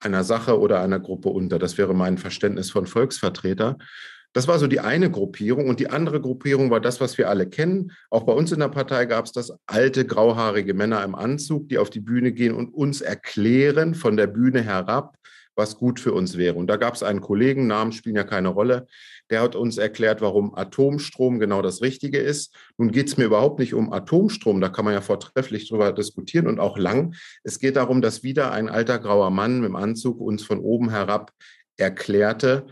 einer 0.00 0.24
Sache 0.24 0.58
oder 0.58 0.80
einer 0.80 1.00
Gruppe 1.00 1.28
unter. 1.28 1.58
Das 1.58 1.78
wäre 1.78 1.94
mein 1.94 2.18
Verständnis 2.18 2.70
von 2.70 2.86
Volksvertreter. 2.86 3.78
Das 4.32 4.48
war 4.48 4.58
so 4.58 4.66
die 4.66 4.80
eine 4.80 5.10
Gruppierung 5.10 5.68
und 5.68 5.80
die 5.80 5.88
andere 5.88 6.20
Gruppierung 6.20 6.70
war 6.70 6.80
das, 6.80 7.00
was 7.00 7.16
wir 7.16 7.30
alle 7.30 7.48
kennen. 7.48 7.92
Auch 8.10 8.24
bei 8.24 8.34
uns 8.34 8.52
in 8.52 8.60
der 8.60 8.68
Partei 8.68 9.06
gab 9.06 9.24
es 9.24 9.32
das 9.32 9.52
alte 9.66 10.04
grauhaarige 10.04 10.74
Männer 10.74 11.02
im 11.04 11.14
Anzug, 11.14 11.70
die 11.70 11.78
auf 11.78 11.88
die 11.88 12.00
Bühne 12.00 12.32
gehen 12.32 12.54
und 12.54 12.74
uns 12.74 13.00
erklären 13.00 13.94
von 13.94 14.16
der 14.18 14.26
Bühne 14.26 14.60
herab, 14.60 15.16
was 15.56 15.76
gut 15.76 15.98
für 15.98 16.12
uns 16.12 16.36
wäre. 16.36 16.54
Und 16.54 16.68
da 16.68 16.76
gab 16.76 16.94
es 16.94 17.02
einen 17.02 17.20
Kollegen, 17.20 17.66
Namen 17.66 17.92
spielen 17.92 18.14
ja 18.14 18.24
keine 18.24 18.48
Rolle, 18.48 18.86
der 19.30 19.40
hat 19.40 19.56
uns 19.56 19.78
erklärt, 19.78 20.20
warum 20.20 20.54
Atomstrom 20.54 21.40
genau 21.40 21.62
das 21.62 21.82
Richtige 21.82 22.18
ist. 22.18 22.54
Nun 22.76 22.92
geht 22.92 23.08
es 23.08 23.16
mir 23.16 23.24
überhaupt 23.24 23.58
nicht 23.58 23.74
um 23.74 23.92
Atomstrom, 23.92 24.60
da 24.60 24.68
kann 24.68 24.84
man 24.84 24.94
ja 24.94 25.00
vortrefflich 25.00 25.68
drüber 25.68 25.92
diskutieren 25.92 26.46
und 26.46 26.60
auch 26.60 26.78
lang. 26.78 27.14
Es 27.42 27.58
geht 27.58 27.76
darum, 27.76 28.02
dass 28.02 28.22
wieder 28.22 28.52
ein 28.52 28.68
alter 28.68 28.98
grauer 28.98 29.30
Mann 29.30 29.60
mit 29.60 29.74
Anzug 29.74 30.20
uns 30.20 30.44
von 30.44 30.60
oben 30.60 30.90
herab 30.90 31.32
erklärte, 31.76 32.66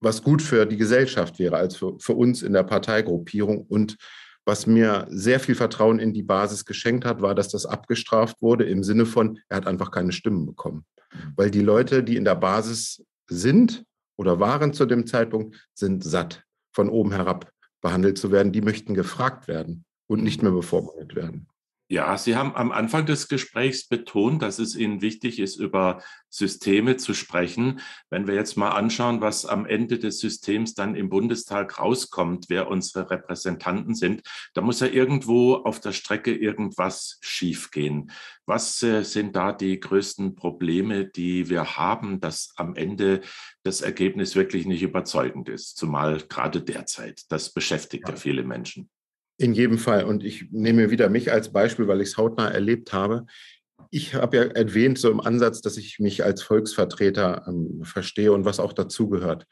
was 0.00 0.22
gut 0.22 0.42
für 0.42 0.66
die 0.66 0.76
Gesellschaft 0.76 1.38
wäre, 1.38 1.56
als 1.56 1.76
für, 1.76 1.98
für 1.98 2.14
uns 2.14 2.42
in 2.42 2.52
der 2.52 2.62
Parteigruppierung. 2.62 3.62
Und 3.62 3.96
was 4.44 4.66
mir 4.66 5.06
sehr 5.10 5.40
viel 5.40 5.54
Vertrauen 5.54 5.98
in 5.98 6.12
die 6.12 6.22
Basis 6.22 6.64
geschenkt 6.64 7.04
hat, 7.04 7.20
war, 7.22 7.34
dass 7.34 7.48
das 7.48 7.66
abgestraft 7.66 8.40
wurde 8.40 8.64
im 8.64 8.84
Sinne 8.84 9.06
von, 9.06 9.40
er 9.48 9.56
hat 9.56 9.66
einfach 9.66 9.90
keine 9.90 10.12
Stimmen 10.12 10.46
bekommen. 10.46 10.84
Weil 11.36 11.50
die 11.50 11.62
Leute, 11.62 12.02
die 12.02 12.16
in 12.16 12.24
der 12.24 12.34
Basis 12.34 13.04
sind 13.28 13.84
oder 14.16 14.40
waren 14.40 14.72
zu 14.72 14.86
dem 14.86 15.06
Zeitpunkt, 15.06 15.68
sind 15.74 16.04
satt, 16.04 16.44
von 16.74 16.88
oben 16.88 17.12
herab 17.12 17.50
behandelt 17.80 18.18
zu 18.18 18.32
werden. 18.32 18.52
Die 18.52 18.62
möchten 18.62 18.94
gefragt 18.94 19.48
werden 19.48 19.84
und 20.08 20.22
nicht 20.22 20.42
mehr 20.42 20.52
bevormundet 20.52 21.14
werden. 21.14 21.48
Ja, 21.88 22.18
Sie 22.18 22.34
haben 22.34 22.56
am 22.56 22.72
Anfang 22.72 23.06
des 23.06 23.28
Gesprächs 23.28 23.86
betont, 23.86 24.42
dass 24.42 24.58
es 24.58 24.74
Ihnen 24.74 25.02
wichtig 25.02 25.38
ist, 25.38 25.54
über 25.54 26.02
Systeme 26.28 26.96
zu 26.96 27.14
sprechen. 27.14 27.78
Wenn 28.10 28.26
wir 28.26 28.34
jetzt 28.34 28.56
mal 28.56 28.70
anschauen, 28.70 29.20
was 29.20 29.46
am 29.46 29.66
Ende 29.66 30.00
des 30.00 30.18
Systems 30.18 30.74
dann 30.74 30.96
im 30.96 31.08
Bundestag 31.08 31.78
rauskommt, 31.78 32.46
wer 32.48 32.68
unsere 32.68 33.08
Repräsentanten 33.08 33.94
sind, 33.94 34.22
da 34.52 34.62
muss 34.62 34.80
ja 34.80 34.88
irgendwo 34.88 35.54
auf 35.54 35.78
der 35.78 35.92
Strecke 35.92 36.34
irgendwas 36.34 37.18
schiefgehen. 37.20 38.10
Was 38.46 38.82
äh, 38.82 39.04
sind 39.04 39.36
da 39.36 39.52
die 39.52 39.78
größten 39.78 40.34
Probleme, 40.34 41.06
die 41.06 41.48
wir 41.48 41.76
haben, 41.76 42.18
dass 42.18 42.52
am 42.56 42.74
Ende 42.74 43.20
das 43.62 43.80
Ergebnis 43.80 44.34
wirklich 44.34 44.66
nicht 44.66 44.82
überzeugend 44.82 45.48
ist, 45.48 45.76
zumal 45.76 46.18
gerade 46.28 46.62
derzeit. 46.62 47.22
Das 47.28 47.52
beschäftigt 47.52 48.08
ja, 48.08 48.14
ja 48.14 48.20
viele 48.20 48.42
Menschen. 48.42 48.90
In 49.38 49.52
jedem 49.52 49.78
Fall. 49.78 50.04
Und 50.04 50.24
ich 50.24 50.46
nehme 50.50 50.90
wieder 50.90 51.08
mich 51.08 51.30
als 51.30 51.52
Beispiel, 51.52 51.88
weil 51.88 52.00
ich 52.00 52.08
es 52.08 52.16
hautnah 52.16 52.48
erlebt 52.48 52.92
habe. 52.92 53.26
Ich 53.90 54.14
habe 54.14 54.36
ja 54.36 54.42
erwähnt, 54.44 54.98
so 54.98 55.10
im 55.10 55.20
Ansatz, 55.20 55.60
dass 55.60 55.76
ich 55.76 55.98
mich 55.98 56.24
als 56.24 56.42
Volksvertreter 56.42 57.44
ähm, 57.46 57.82
verstehe 57.84 58.32
und 58.32 58.44
was 58.44 58.60
auch 58.60 58.72
dazugehört. 58.72 59.46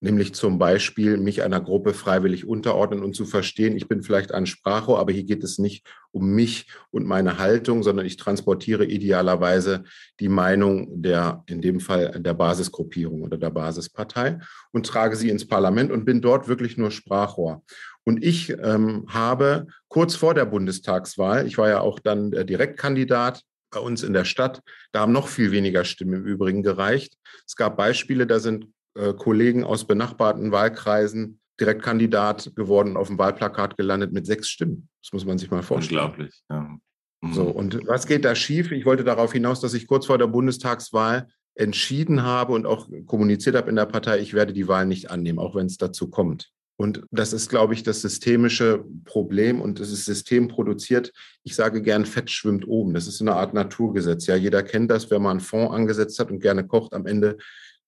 Nämlich 0.00 0.32
zum 0.32 0.58
Beispiel 0.58 1.16
mich 1.16 1.42
einer 1.42 1.60
Gruppe 1.60 1.92
freiwillig 1.92 2.46
unterordnen 2.46 3.02
und 3.02 3.16
zu 3.16 3.24
verstehen, 3.24 3.76
ich 3.76 3.88
bin 3.88 4.02
vielleicht 4.02 4.32
ein 4.32 4.46
Sprachrohr, 4.46 5.00
aber 5.00 5.12
hier 5.12 5.24
geht 5.24 5.42
es 5.42 5.58
nicht 5.58 5.84
um 6.12 6.30
mich 6.30 6.68
und 6.90 7.04
meine 7.04 7.38
Haltung, 7.38 7.82
sondern 7.82 8.06
ich 8.06 8.16
transportiere 8.16 8.84
idealerweise 8.84 9.82
die 10.20 10.28
Meinung 10.28 11.02
der, 11.02 11.42
in 11.46 11.60
dem 11.60 11.80
Fall 11.80 12.20
der 12.20 12.34
Basisgruppierung 12.34 13.22
oder 13.22 13.38
der 13.38 13.50
Basispartei 13.50 14.38
und 14.70 14.86
trage 14.86 15.16
sie 15.16 15.30
ins 15.30 15.48
Parlament 15.48 15.90
und 15.90 16.04
bin 16.04 16.20
dort 16.20 16.46
wirklich 16.46 16.76
nur 16.76 16.92
Sprachrohr. 16.92 17.64
Und 18.08 18.24
ich 18.24 18.56
ähm, 18.62 19.04
habe 19.08 19.66
kurz 19.88 20.14
vor 20.14 20.32
der 20.32 20.46
Bundestagswahl, 20.46 21.46
ich 21.46 21.58
war 21.58 21.68
ja 21.68 21.80
auch 21.80 21.98
dann 21.98 22.30
Direktkandidat 22.30 23.42
bei 23.70 23.80
uns 23.80 24.02
in 24.02 24.14
der 24.14 24.24
Stadt, 24.24 24.62
da 24.92 25.00
haben 25.00 25.12
noch 25.12 25.28
viel 25.28 25.50
weniger 25.50 25.84
Stimmen 25.84 26.14
im 26.14 26.24
Übrigen 26.24 26.62
gereicht. 26.62 27.18
Es 27.46 27.54
gab 27.54 27.76
Beispiele, 27.76 28.26
da 28.26 28.40
sind 28.40 28.68
äh, 28.94 29.12
Kollegen 29.12 29.62
aus 29.62 29.86
benachbarten 29.86 30.52
Wahlkreisen 30.52 31.38
Direktkandidat 31.60 32.52
geworden, 32.56 32.96
auf 32.96 33.08
dem 33.08 33.18
Wahlplakat 33.18 33.76
gelandet 33.76 34.10
mit 34.10 34.24
sechs 34.24 34.48
Stimmen. 34.48 34.88
Das 35.02 35.12
muss 35.12 35.26
man 35.26 35.36
sich 35.36 35.50
mal 35.50 35.62
vorstellen. 35.62 36.00
Unglaublich, 36.00 36.42
ja. 36.48 36.78
Mhm. 37.20 37.34
So, 37.34 37.42
und 37.42 37.86
was 37.86 38.06
geht 38.06 38.24
da 38.24 38.34
schief? 38.34 38.72
Ich 38.72 38.86
wollte 38.86 39.04
darauf 39.04 39.34
hinaus, 39.34 39.60
dass 39.60 39.74
ich 39.74 39.86
kurz 39.86 40.06
vor 40.06 40.16
der 40.16 40.28
Bundestagswahl 40.28 41.28
entschieden 41.56 42.22
habe 42.22 42.54
und 42.54 42.64
auch 42.64 42.88
kommuniziert 43.04 43.54
habe 43.54 43.68
in 43.68 43.76
der 43.76 43.84
Partei, 43.84 44.18
ich 44.20 44.32
werde 44.32 44.54
die 44.54 44.66
Wahl 44.66 44.86
nicht 44.86 45.10
annehmen, 45.10 45.38
auch 45.38 45.54
wenn 45.54 45.66
es 45.66 45.76
dazu 45.76 46.08
kommt. 46.08 46.50
Und 46.80 47.02
das 47.10 47.32
ist, 47.32 47.48
glaube 47.48 47.74
ich, 47.74 47.82
das 47.82 48.02
systemische 48.02 48.84
Problem 49.04 49.60
und 49.60 49.80
es 49.80 49.90
ist 49.90 50.04
systemproduziert. 50.04 51.12
Ich 51.42 51.56
sage 51.56 51.82
gern, 51.82 52.06
Fett 52.06 52.30
schwimmt 52.30 52.68
oben. 52.68 52.94
Das 52.94 53.08
ist 53.08 53.20
eine 53.20 53.34
Art 53.34 53.52
Naturgesetz. 53.52 54.26
Ja, 54.26 54.36
jeder 54.36 54.62
kennt 54.62 54.88
das, 54.88 55.10
wenn 55.10 55.20
man 55.20 55.32
einen 55.32 55.40
Fond 55.40 55.72
angesetzt 55.72 56.20
hat 56.20 56.30
und 56.30 56.38
gerne 56.38 56.64
kocht. 56.64 56.94
Am 56.94 57.06
Ende 57.06 57.36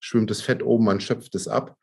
schwimmt 0.01 0.29
das 0.29 0.41
Fett 0.41 0.65
oben, 0.65 0.87
man 0.87 1.01
schöpft 1.01 1.37
es 1.37 1.47
ab. 1.47 1.77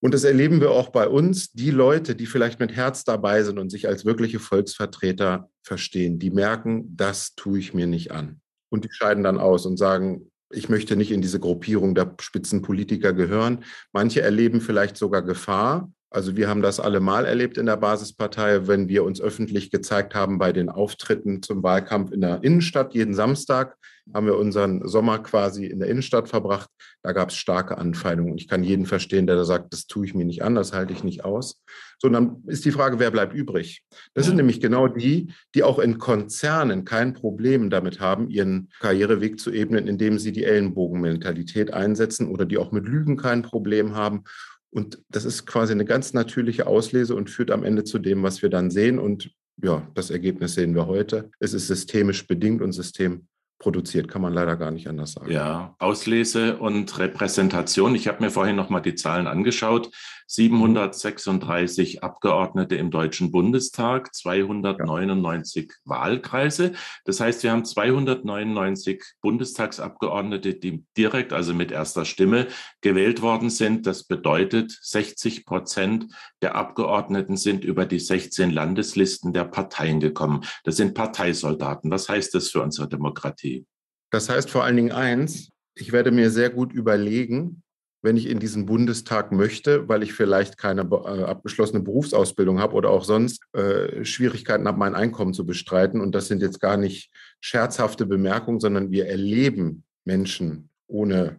Und 0.00 0.14
das 0.14 0.24
erleben 0.24 0.62
wir 0.62 0.70
auch 0.70 0.88
bei 0.88 1.06
uns. 1.08 1.52
Die 1.52 1.70
Leute, 1.70 2.14
die 2.14 2.26
vielleicht 2.26 2.58
mit 2.58 2.72
Herz 2.72 3.04
dabei 3.04 3.42
sind 3.42 3.58
und 3.58 3.70
sich 3.70 3.86
als 3.86 4.06
wirkliche 4.06 4.38
Volksvertreter 4.38 5.50
verstehen, 5.62 6.18
die 6.18 6.30
merken, 6.30 6.96
das 6.96 7.34
tue 7.34 7.58
ich 7.58 7.74
mir 7.74 7.86
nicht 7.86 8.12
an. 8.12 8.40
Und 8.70 8.84
die 8.84 8.92
scheiden 8.92 9.24
dann 9.24 9.38
aus 9.38 9.66
und 9.66 9.76
sagen, 9.76 10.30
ich 10.50 10.70
möchte 10.70 10.96
nicht 10.96 11.10
in 11.10 11.20
diese 11.20 11.40
Gruppierung 11.40 11.94
der 11.94 12.14
Spitzenpolitiker 12.20 13.12
gehören. 13.12 13.64
Manche 13.92 14.22
erleben 14.22 14.60
vielleicht 14.60 14.96
sogar 14.96 15.22
Gefahr, 15.22 15.90
also 16.10 16.36
wir 16.36 16.48
haben 16.48 16.62
das 16.62 16.80
alle 16.80 17.00
mal 17.00 17.24
erlebt 17.24 17.58
in 17.58 17.66
der 17.66 17.76
Basispartei, 17.76 18.66
wenn 18.68 18.88
wir 18.88 19.04
uns 19.04 19.20
öffentlich 19.20 19.70
gezeigt 19.70 20.14
haben 20.14 20.38
bei 20.38 20.52
den 20.52 20.68
Auftritten 20.68 21.42
zum 21.42 21.62
Wahlkampf 21.62 22.12
in 22.12 22.20
der 22.20 22.42
Innenstadt. 22.42 22.94
Jeden 22.94 23.14
Samstag 23.14 23.76
haben 24.14 24.26
wir 24.26 24.36
unseren 24.36 24.86
Sommer 24.86 25.18
quasi 25.18 25.66
in 25.66 25.80
der 25.80 25.88
Innenstadt 25.88 26.28
verbracht. 26.28 26.70
Da 27.02 27.12
gab 27.12 27.30
es 27.30 27.36
starke 27.36 27.76
Anfeindungen. 27.76 28.38
Ich 28.38 28.46
kann 28.46 28.62
jeden 28.62 28.86
verstehen, 28.86 29.26
der 29.26 29.36
da 29.36 29.44
sagt, 29.44 29.72
das 29.72 29.86
tue 29.86 30.06
ich 30.06 30.14
mir 30.14 30.24
nicht 30.24 30.42
an, 30.42 30.54
das 30.54 30.72
halte 30.72 30.92
ich 30.92 31.02
nicht 31.02 31.24
aus. 31.24 31.60
So, 31.98 32.08
dann 32.08 32.42
ist 32.46 32.64
die 32.64 32.70
Frage, 32.70 32.98
wer 32.98 33.10
bleibt 33.10 33.34
übrig? 33.34 33.82
Das 34.14 34.26
sind 34.26 34.36
nämlich 34.36 34.60
genau 34.60 34.86
die, 34.86 35.32
die 35.54 35.64
auch 35.64 35.78
in 35.78 35.98
Konzernen 35.98 36.84
kein 36.84 37.14
Problem 37.14 37.68
damit 37.68 38.00
haben, 38.00 38.28
ihren 38.28 38.70
Karriereweg 38.80 39.40
zu 39.40 39.50
ebnen, 39.50 39.88
indem 39.88 40.18
sie 40.18 40.32
die 40.32 40.44
Ellenbogenmentalität 40.44 41.74
einsetzen 41.74 42.28
oder 42.28 42.44
die 42.44 42.58
auch 42.58 42.70
mit 42.70 42.86
Lügen 42.86 43.16
kein 43.16 43.42
Problem 43.42 43.94
haben 43.94 44.24
und 44.70 45.02
das 45.08 45.24
ist 45.24 45.46
quasi 45.46 45.72
eine 45.72 45.84
ganz 45.84 46.12
natürliche 46.12 46.66
Auslese 46.66 47.14
und 47.14 47.30
führt 47.30 47.50
am 47.50 47.64
Ende 47.64 47.84
zu 47.84 47.98
dem, 47.98 48.22
was 48.22 48.42
wir 48.42 48.50
dann 48.50 48.70
sehen. 48.70 48.98
Und 48.98 49.30
ja, 49.62 49.86
das 49.94 50.10
Ergebnis 50.10 50.54
sehen 50.54 50.74
wir 50.74 50.86
heute. 50.86 51.30
Es 51.38 51.54
ist 51.54 51.66
systemisch 51.66 52.26
bedingt 52.26 52.60
und 52.62 52.72
system 52.72 53.26
produziert, 53.58 54.08
kann 54.08 54.22
man 54.22 54.34
leider 54.34 54.56
gar 54.56 54.70
nicht 54.70 54.86
anders 54.86 55.12
sagen. 55.12 55.30
Ja, 55.30 55.74
Auslese 55.78 56.58
und 56.58 56.98
Repräsentation. 56.98 57.94
Ich 57.94 58.06
habe 58.06 58.22
mir 58.22 58.30
vorhin 58.30 58.56
noch 58.56 58.68
mal 58.68 58.80
die 58.80 58.94
Zahlen 58.94 59.26
angeschaut. 59.26 59.90
736 60.26 62.02
Abgeordnete 62.02 62.76
im 62.76 62.90
Deutschen 62.90 63.30
Bundestag, 63.30 64.14
299 64.14 65.68
ja. 65.68 65.74
Wahlkreise. 65.84 66.72
Das 67.04 67.20
heißt, 67.20 67.42
wir 67.42 67.52
haben 67.52 67.64
299 67.64 69.02
Bundestagsabgeordnete, 69.20 70.54
die 70.54 70.84
direkt, 70.96 71.32
also 71.32 71.54
mit 71.54 71.70
erster 71.70 72.04
Stimme, 72.04 72.48
gewählt 72.80 73.22
worden 73.22 73.50
sind. 73.50 73.86
Das 73.86 74.04
bedeutet, 74.04 74.76
60 74.82 75.46
Prozent 75.46 76.06
der 76.42 76.56
Abgeordneten 76.56 77.36
sind 77.36 77.64
über 77.64 77.86
die 77.86 78.00
16 78.00 78.50
Landeslisten 78.50 79.32
der 79.32 79.44
Parteien 79.44 80.00
gekommen. 80.00 80.44
Das 80.64 80.76
sind 80.76 80.94
Parteisoldaten. 80.94 81.90
Was 81.90 82.08
heißt 82.08 82.34
das 82.34 82.50
für 82.50 82.62
unsere 82.62 82.88
Demokratie? 82.88 83.66
Das 84.10 84.28
heißt 84.28 84.50
vor 84.50 84.64
allen 84.64 84.76
Dingen 84.76 84.92
eins, 84.92 85.50
ich 85.74 85.92
werde 85.92 86.10
mir 86.10 86.30
sehr 86.30 86.50
gut 86.50 86.72
überlegen, 86.72 87.62
wenn 88.02 88.16
ich 88.16 88.28
in 88.28 88.38
diesen 88.38 88.66
Bundestag 88.66 89.32
möchte, 89.32 89.88
weil 89.88 90.02
ich 90.02 90.12
vielleicht 90.12 90.58
keine 90.58 90.82
äh, 90.82 91.22
abgeschlossene 91.24 91.82
Berufsausbildung 91.82 92.60
habe 92.60 92.74
oder 92.74 92.90
auch 92.90 93.04
sonst 93.04 93.42
äh, 93.52 94.04
Schwierigkeiten 94.04 94.66
habe, 94.68 94.78
mein 94.78 94.94
Einkommen 94.94 95.34
zu 95.34 95.44
bestreiten. 95.46 96.00
Und 96.00 96.14
das 96.14 96.28
sind 96.28 96.42
jetzt 96.42 96.60
gar 96.60 96.76
nicht 96.76 97.10
scherzhafte 97.40 98.06
Bemerkungen, 98.06 98.60
sondern 98.60 98.90
wir 98.90 99.06
erleben 99.06 99.84
Menschen 100.04 100.70
ohne, 100.86 101.36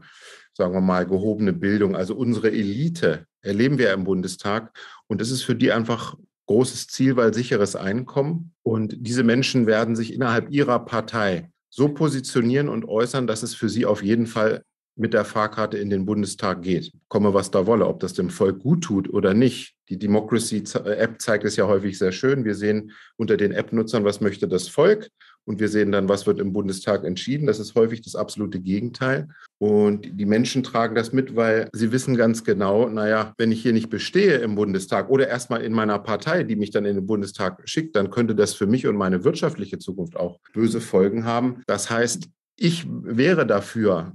sagen 0.53 0.73
wir 0.73 0.81
mal, 0.81 1.05
gehobene 1.05 1.53
Bildung. 1.53 1.95
Also 1.95 2.15
unsere 2.15 2.51
Elite 2.51 3.25
erleben 3.41 3.77
wir 3.77 3.93
im 3.93 4.03
Bundestag. 4.03 4.77
Und 5.07 5.21
das 5.21 5.31
ist 5.31 5.43
für 5.43 5.55
die 5.55 5.71
einfach 5.71 6.15
großes 6.47 6.87
Ziel, 6.87 7.15
weil 7.15 7.33
sicheres 7.33 7.75
Einkommen. 7.75 8.53
Und 8.63 8.95
diese 8.99 9.23
Menschen 9.23 9.67
werden 9.67 9.95
sich 9.95 10.13
innerhalb 10.13 10.49
ihrer 10.51 10.79
Partei 10.79 11.51
so 11.69 11.89
positionieren 11.89 12.69
und 12.69 12.85
äußern, 12.85 13.27
dass 13.27 13.43
es 13.43 13.53
für 13.53 13.69
sie 13.69 13.85
auf 13.85 14.01
jeden 14.01 14.27
Fall 14.27 14.63
mit 14.97 15.13
der 15.13 15.25
Fahrkarte 15.25 15.77
in 15.77 15.89
den 15.89 16.05
Bundestag 16.05 16.61
geht. 16.61 16.91
Komme, 17.07 17.33
was 17.33 17.51
da 17.51 17.65
wolle, 17.65 17.87
ob 17.87 17.99
das 17.99 18.13
dem 18.13 18.29
Volk 18.29 18.59
gut 18.59 18.83
tut 18.83 19.13
oder 19.13 19.33
nicht. 19.33 19.75
Die 19.89 19.97
Democracy-App 19.97 21.21
zeigt 21.21 21.45
es 21.45 21.55
ja 21.55 21.67
häufig 21.67 21.97
sehr 21.97 22.11
schön. 22.11 22.43
Wir 22.43 22.55
sehen 22.55 22.91
unter 23.15 23.37
den 23.37 23.51
App-Nutzern, 23.51 24.03
was 24.03 24.21
möchte 24.21 24.47
das 24.47 24.67
Volk. 24.67 25.09
Und 25.45 25.61
wir 25.61 25.69
sehen 25.69 25.93
dann, 25.93 26.09
was 26.09 26.27
wird 26.27 26.41
im 26.41 26.51
Bundestag 26.51 27.05
entschieden. 27.05 27.47
Das 27.47 27.59
ist 27.59 27.73
häufig 27.73 28.01
das 28.01 28.15
absolute 28.15 28.59
Gegenteil. 28.59 29.29
Und 29.59 30.19
die 30.19 30.25
Menschen 30.25 30.61
tragen 30.61 30.93
das 30.93 31.13
mit, 31.13 31.37
weil 31.37 31.69
sie 31.71 31.93
wissen 31.93 32.17
ganz 32.17 32.43
genau, 32.43 32.89
naja, 32.89 33.33
wenn 33.37 33.53
ich 33.53 33.61
hier 33.61 33.71
nicht 33.71 33.89
bestehe 33.89 34.39
im 34.39 34.55
Bundestag 34.55 35.09
oder 35.09 35.29
erstmal 35.29 35.61
in 35.61 35.71
meiner 35.71 35.99
Partei, 35.99 36.43
die 36.43 36.57
mich 36.57 36.71
dann 36.71 36.83
in 36.83 36.95
den 36.95 37.05
Bundestag 37.05 37.61
schickt, 37.63 37.95
dann 37.95 38.11
könnte 38.11 38.35
das 38.35 38.55
für 38.55 38.67
mich 38.67 38.87
und 38.87 38.97
meine 38.97 39.23
wirtschaftliche 39.23 39.79
Zukunft 39.79 40.17
auch 40.17 40.39
böse 40.51 40.81
Folgen 40.81 41.23
haben. 41.23 41.61
Das 41.65 41.89
heißt, 41.89 42.27
ich 42.57 42.85
wäre 42.89 43.47
dafür, 43.47 44.13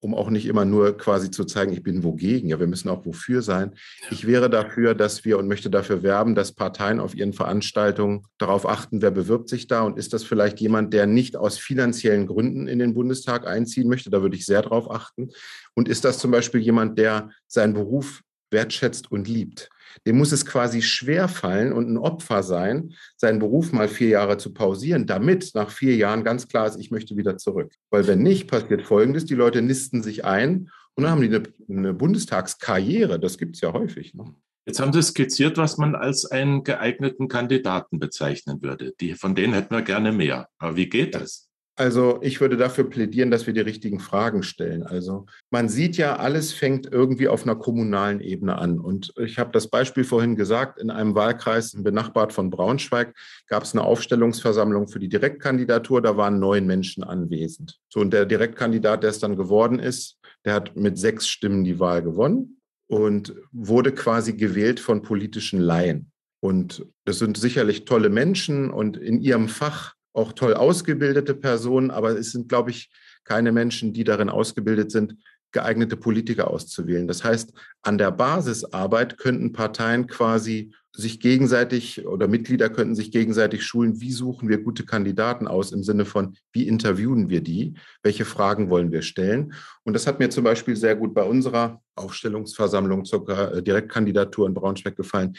um 0.00 0.14
auch 0.14 0.30
nicht 0.30 0.46
immer 0.46 0.64
nur 0.64 0.96
quasi 0.96 1.30
zu 1.30 1.44
zeigen, 1.44 1.72
ich 1.72 1.82
bin 1.82 2.02
wogegen. 2.02 2.48
Ja, 2.48 2.58
wir 2.58 2.66
müssen 2.66 2.88
auch 2.88 3.04
wofür 3.04 3.42
sein. 3.42 3.72
Ich 4.10 4.26
wäre 4.26 4.48
dafür, 4.48 4.94
dass 4.94 5.24
wir 5.24 5.38
und 5.38 5.46
möchte 5.46 5.70
dafür 5.70 6.02
werben, 6.02 6.34
dass 6.34 6.52
Parteien 6.52 7.00
auf 7.00 7.14
ihren 7.14 7.34
Veranstaltungen 7.34 8.24
darauf 8.38 8.66
achten, 8.66 9.02
wer 9.02 9.10
bewirbt 9.10 9.48
sich 9.48 9.66
da 9.66 9.82
und 9.82 9.98
ist 9.98 10.12
das 10.12 10.24
vielleicht 10.24 10.60
jemand, 10.60 10.94
der 10.94 11.06
nicht 11.06 11.36
aus 11.36 11.58
finanziellen 11.58 12.26
Gründen 12.26 12.66
in 12.66 12.78
den 12.78 12.94
Bundestag 12.94 13.46
einziehen 13.46 13.88
möchte. 13.88 14.10
Da 14.10 14.22
würde 14.22 14.36
ich 14.36 14.46
sehr 14.46 14.62
darauf 14.62 14.90
achten. 14.90 15.30
Und 15.74 15.88
ist 15.88 16.04
das 16.04 16.18
zum 16.18 16.30
Beispiel 16.30 16.60
jemand, 16.60 16.98
der 16.98 17.30
seinen 17.46 17.74
Beruf 17.74 18.22
wertschätzt 18.50 19.10
und 19.12 19.28
liebt? 19.28 19.70
Dem 20.06 20.18
muss 20.18 20.32
es 20.32 20.46
quasi 20.46 20.82
schwer 20.82 21.28
fallen 21.28 21.72
und 21.72 21.90
ein 21.90 21.98
Opfer 21.98 22.42
sein, 22.42 22.94
seinen 23.16 23.38
Beruf 23.38 23.72
mal 23.72 23.88
vier 23.88 24.08
Jahre 24.08 24.36
zu 24.36 24.52
pausieren, 24.54 25.06
damit 25.06 25.50
nach 25.54 25.70
vier 25.70 25.96
Jahren 25.96 26.24
ganz 26.24 26.48
klar 26.48 26.66
ist, 26.66 26.78
ich 26.78 26.90
möchte 26.90 27.16
wieder 27.16 27.36
zurück. 27.36 27.74
Weil 27.90 28.06
wenn 28.06 28.22
nicht, 28.22 28.48
passiert 28.48 28.82
Folgendes, 28.82 29.24
die 29.24 29.34
Leute 29.34 29.62
nisten 29.62 30.02
sich 30.02 30.24
ein 30.24 30.70
und 30.94 31.04
dann 31.04 31.12
haben 31.12 31.22
die 31.22 31.28
eine, 31.28 31.42
eine 31.68 31.94
Bundestagskarriere. 31.94 33.18
Das 33.18 33.38
gibt 33.38 33.56
es 33.56 33.62
ja 33.62 33.72
häufig. 33.72 34.14
Ne? 34.14 34.34
Jetzt 34.66 34.80
haben 34.80 34.92
Sie 34.92 35.02
skizziert, 35.02 35.56
was 35.56 35.78
man 35.78 35.94
als 35.94 36.26
einen 36.26 36.62
geeigneten 36.62 37.28
Kandidaten 37.28 37.98
bezeichnen 37.98 38.62
würde. 38.62 38.92
Die, 39.00 39.14
von 39.14 39.34
denen 39.34 39.54
hätten 39.54 39.74
wir 39.74 39.82
gerne 39.82 40.12
mehr. 40.12 40.48
Aber 40.58 40.76
wie 40.76 40.88
geht 40.88 41.14
das? 41.14 41.49
Also 41.80 42.18
ich 42.20 42.42
würde 42.42 42.58
dafür 42.58 42.84
plädieren, 42.84 43.30
dass 43.30 43.46
wir 43.46 43.54
die 43.54 43.60
richtigen 43.60 44.00
Fragen 44.00 44.42
stellen. 44.42 44.82
Also 44.82 45.24
man 45.50 45.70
sieht 45.70 45.96
ja, 45.96 46.16
alles 46.16 46.52
fängt 46.52 46.84
irgendwie 46.84 47.26
auf 47.26 47.44
einer 47.44 47.56
kommunalen 47.56 48.20
Ebene 48.20 48.58
an. 48.58 48.78
Und 48.78 49.14
ich 49.16 49.38
habe 49.38 49.50
das 49.50 49.68
Beispiel 49.68 50.04
vorhin 50.04 50.36
gesagt, 50.36 50.78
in 50.78 50.90
einem 50.90 51.14
Wahlkreis 51.14 51.74
benachbart 51.82 52.34
von 52.34 52.50
Braunschweig 52.50 53.14
gab 53.46 53.62
es 53.62 53.72
eine 53.72 53.82
Aufstellungsversammlung 53.82 54.88
für 54.88 54.98
die 54.98 55.08
Direktkandidatur. 55.08 56.02
Da 56.02 56.18
waren 56.18 56.38
neun 56.38 56.66
Menschen 56.66 57.02
anwesend. 57.02 57.78
So, 57.88 58.00
und 58.00 58.12
der 58.12 58.26
Direktkandidat, 58.26 59.02
der 59.02 59.08
es 59.08 59.18
dann 59.18 59.36
geworden 59.36 59.78
ist, 59.78 60.18
der 60.44 60.52
hat 60.52 60.76
mit 60.76 60.98
sechs 60.98 61.28
Stimmen 61.28 61.64
die 61.64 61.80
Wahl 61.80 62.02
gewonnen 62.02 62.60
und 62.88 63.34
wurde 63.52 63.92
quasi 63.92 64.34
gewählt 64.34 64.80
von 64.80 65.00
politischen 65.00 65.60
Laien. 65.60 66.12
Und 66.40 66.84
das 67.06 67.20
sind 67.20 67.38
sicherlich 67.38 67.86
tolle 67.86 68.10
Menschen 68.10 68.70
und 68.70 68.98
in 68.98 69.22
ihrem 69.22 69.48
Fach 69.48 69.94
auch 70.12 70.32
toll 70.32 70.54
ausgebildete 70.54 71.34
Personen, 71.34 71.90
aber 71.90 72.18
es 72.18 72.32
sind, 72.32 72.48
glaube 72.48 72.70
ich, 72.70 72.90
keine 73.24 73.52
Menschen, 73.52 73.92
die 73.92 74.04
darin 74.04 74.28
ausgebildet 74.28 74.90
sind, 74.90 75.16
geeignete 75.52 75.96
Politiker 75.96 76.48
auszuwählen. 76.48 77.08
Das 77.08 77.24
heißt, 77.24 77.52
an 77.82 77.98
der 77.98 78.10
Basisarbeit 78.12 79.18
könnten 79.18 79.52
Parteien 79.52 80.06
quasi 80.06 80.72
sich 80.92 81.20
gegenseitig 81.20 82.06
oder 82.06 82.26
Mitglieder 82.26 82.68
könnten 82.68 82.94
sich 82.94 83.12
gegenseitig 83.12 83.64
schulen, 83.64 84.00
wie 84.00 84.12
suchen 84.12 84.48
wir 84.48 84.58
gute 84.58 84.84
Kandidaten 84.84 85.46
aus 85.46 85.72
im 85.72 85.84
Sinne 85.84 86.04
von, 86.04 86.36
wie 86.52 86.66
interviewen 86.66 87.28
wir 87.28 87.40
die, 87.42 87.74
welche 88.02 88.24
Fragen 88.24 88.70
wollen 88.70 88.90
wir 88.90 89.02
stellen. 89.02 89.54
Und 89.84 89.94
das 89.94 90.06
hat 90.06 90.18
mir 90.18 90.30
zum 90.30 90.44
Beispiel 90.44 90.76
sehr 90.76 90.96
gut 90.96 91.14
bei 91.14 91.22
unserer 91.22 91.80
Aufstellungsversammlung 91.94 93.04
zur 93.04 93.28
äh, 93.28 93.62
Direktkandidatur 93.62 94.46
in 94.48 94.54
Braunschweig 94.54 94.96
gefallen 94.96 95.36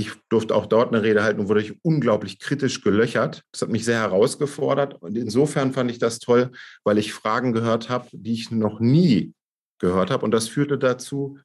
ich 0.00 0.12
durfte 0.28 0.54
auch 0.54 0.66
dort 0.66 0.94
eine 0.94 1.02
Rede 1.02 1.24
halten 1.24 1.40
und 1.40 1.48
wurde 1.48 1.60
ich 1.60 1.74
unglaublich 1.82 2.38
kritisch 2.38 2.82
gelöchert. 2.82 3.42
Das 3.50 3.62
hat 3.62 3.68
mich 3.68 3.84
sehr 3.84 3.98
herausgefordert. 3.98 5.02
Und 5.02 5.18
insofern 5.18 5.72
fand 5.72 5.90
ich 5.90 5.98
das 5.98 6.20
toll, 6.20 6.52
weil 6.84 6.98
ich 6.98 7.12
Fragen 7.12 7.52
gehört 7.52 7.88
habe, 7.88 8.06
die 8.12 8.32
ich 8.32 8.52
noch 8.52 8.78
nie 8.78 9.34
gehört 9.80 10.12
habe. 10.12 10.24
Und 10.24 10.30
das 10.30 10.46
führte 10.46 10.78
dazu, 10.78 11.38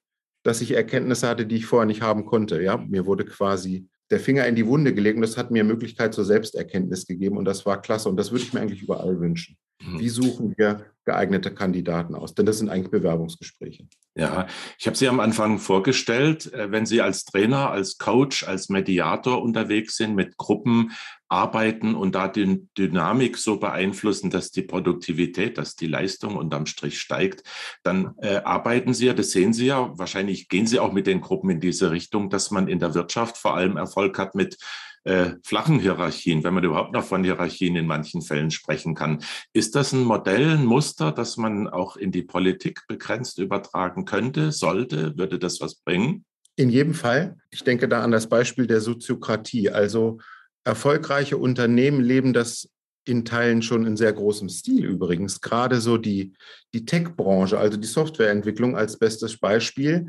dass 0.44 0.62
ich 0.62 0.72
Erkenntnisse 0.72 1.28
hatte, 1.28 1.48
die 1.48 1.56
ich 1.56 1.66
vorher 1.66 1.88
nicht 1.88 2.04
haben 2.04 2.26
konnte. 2.26 2.62
Ja, 2.62 2.78
mir 2.78 3.08
wurde 3.08 3.26
quasi 3.26 3.88
der 4.12 4.20
Finger 4.20 4.46
in 4.46 4.56
die 4.56 4.68
Wunde 4.68 4.94
gelegt 4.94 5.16
und 5.16 5.24
das 5.24 5.38
hat 5.38 5.50
mir 5.50 5.64
Möglichkeit 5.64 6.14
zur 6.14 6.24
Selbsterkenntnis 6.26 7.08
gegeben 7.08 7.38
und 7.38 7.46
das 7.46 7.66
war 7.66 7.82
klasse 7.82 8.08
und 8.08 8.18
das 8.18 8.32
würde 8.32 8.44
ich 8.44 8.54
mir 8.54 8.62
eigentlich 8.62 8.84
überall 8.84 9.20
wünschen. 9.20 9.58
Mhm. 9.86 10.00
Wie 10.00 10.10
suchen 10.10 10.54
wir 10.58 10.86
geeignete 11.06 11.54
Kandidaten 11.54 12.16
aus? 12.16 12.34
Denn 12.34 12.46
das 12.46 12.60
sind 12.60 12.70
eigentlich 12.70 12.92
Bewerbungsgespräche. 12.92 13.88
Ja, 14.16 14.48
ich 14.78 14.86
habe 14.86 14.96
Sie 14.96 15.08
am 15.08 15.20
Anfang 15.20 15.58
vorgestellt, 15.58 16.54
äh, 16.54 16.72
wenn 16.72 16.86
Sie 16.86 17.02
als 17.02 17.26
Trainer, 17.26 17.72
als 17.72 17.98
Coach, 17.98 18.48
als 18.48 18.70
Mediator 18.70 19.42
unterwegs 19.42 19.98
sind, 19.98 20.16
mit 20.16 20.38
Gruppen 20.38 20.92
arbeiten 21.28 21.96
und 21.96 22.14
da 22.14 22.28
die 22.28 22.68
Dynamik 22.78 23.38
so 23.38 23.58
beeinflussen, 23.58 24.30
dass 24.30 24.52
die 24.52 24.62
Produktivität, 24.62 25.58
dass 25.58 25.76
die 25.76 25.88
Leistung 25.88 26.36
unterm 26.36 26.68
Strich 26.68 27.00
steigt, 27.00 27.44
dann 27.82 28.14
äh, 28.22 28.36
arbeiten 28.44 28.94
Sie 28.94 29.08
ja, 29.08 29.14
das 29.14 29.32
sehen 29.32 29.52
Sie 29.52 29.66
ja, 29.66 29.98
wahrscheinlich 29.98 30.48
gehen 30.48 30.68
Sie 30.68 30.80
auch 30.80 30.94
mit 30.94 31.08
den 31.08 31.22
Gruppen 31.22 31.50
in 31.50 31.60
diese 31.60 31.90
Richtung, 31.90 32.30
dass 32.30 32.52
man 32.52 32.68
in 32.68 32.78
der 32.78 32.94
Wirtschaft 32.94 33.38
vor 33.38 33.56
allem 33.56 33.78
Erfolg 33.78 34.20
hat 34.20 34.36
mit 34.36 34.58
äh, 35.06 35.32
flachen 35.44 35.80
Hierarchien, 35.80 36.44
wenn 36.44 36.54
man 36.54 36.64
überhaupt 36.64 36.94
noch 36.94 37.04
von 37.04 37.24
Hierarchien 37.24 37.76
in 37.76 37.88
manchen 37.88 38.22
Fällen 38.22 38.52
sprechen 38.52 38.96
kann. 38.96 39.24
Ist 39.52 39.76
das 39.76 39.94
ein 39.94 40.04
Modell, 40.04 40.52
ein 40.52 40.66
Muster, 40.66 41.12
das 41.12 41.38
man 41.38 41.68
auch 41.68 41.98
in 41.98 42.12
die 42.12 42.24
Politik 42.24 42.82
begrenzt 42.88 43.40
übertragen 43.40 44.06
könnte, 44.06 44.52
sollte? 44.52 45.18
Würde 45.18 45.40
das 45.40 45.60
was 45.62 45.76
bringen? 45.76 46.26
In 46.56 46.70
jedem 46.70 46.94
Fall. 46.94 47.38
Ich 47.52 47.64
denke 47.64 47.88
da 47.88 48.02
an 48.02 48.12
das 48.12 48.28
Beispiel 48.28 48.68
der 48.68 48.80
Soziokratie. 48.80 49.72
Also 49.72 50.20
erfolgreiche 50.64 51.38
Unternehmen 51.38 52.02
leben 52.02 52.32
das 52.32 52.70
in 53.06 53.26
Teilen 53.26 53.62
schon 53.62 53.86
in 53.86 53.98
sehr 53.98 54.14
großem 54.14 54.48
Stil 54.50 54.86
übrigens. 54.86 55.42
Gerade 55.42 55.82
so 55.82 55.98
die, 55.98 56.34
die 56.74 56.86
Tech-Branche, 56.86 57.58
also 57.58 57.78
die 57.78 57.88
Softwareentwicklung 57.88 58.78
als 58.78 58.98
bestes 58.98 59.38
Beispiel, 59.38 60.08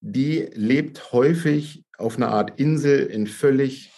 die 0.00 0.48
lebt 0.52 1.12
häufig 1.12 1.84
auf 1.98 2.16
einer 2.16 2.28
Art 2.28 2.58
Insel 2.60 3.06
in 3.06 3.26
völlig 3.26 3.92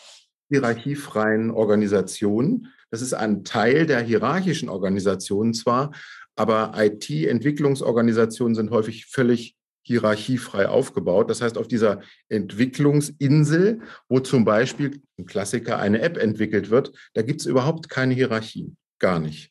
hierarchiefreien 0.53 1.51
Organisationen. 1.51 2.69
Das 2.91 3.01
ist 3.01 3.15
ein 3.15 3.43
Teil 3.43 3.87
der 3.87 4.01
hierarchischen 4.01 4.69
Organisationen 4.69 5.55
zwar, 5.55 5.93
aber 6.37 6.73
IT-Entwicklungsorganisationen 6.77 8.55
sind 8.55 8.71
häufig 8.71 9.07
völlig 9.07 9.57
hierarchiefrei 9.85 10.69
aufgebaut. 10.69 11.31
Das 11.31 11.41
heißt, 11.41 11.57
auf 11.57 11.69
dieser 11.69 12.01
Entwicklungsinsel, 12.29 13.81
wo 14.09 14.21
zum 14.21 14.45
Beispiel 14.45 15.01
ein 15.19 15.27
Klassiker 15.27 15.79
eine 15.79 16.01
App 16.03 16.19
entwickelt 16.19 16.71
wird, 16.71 16.93
da 17.15 17.23
gibt 17.23 17.41
es 17.41 17.47
überhaupt 17.47 17.89
keine 17.89 18.15
Hierarchie, 18.15 18.75
gar 18.99 19.19
nicht. 19.19 19.51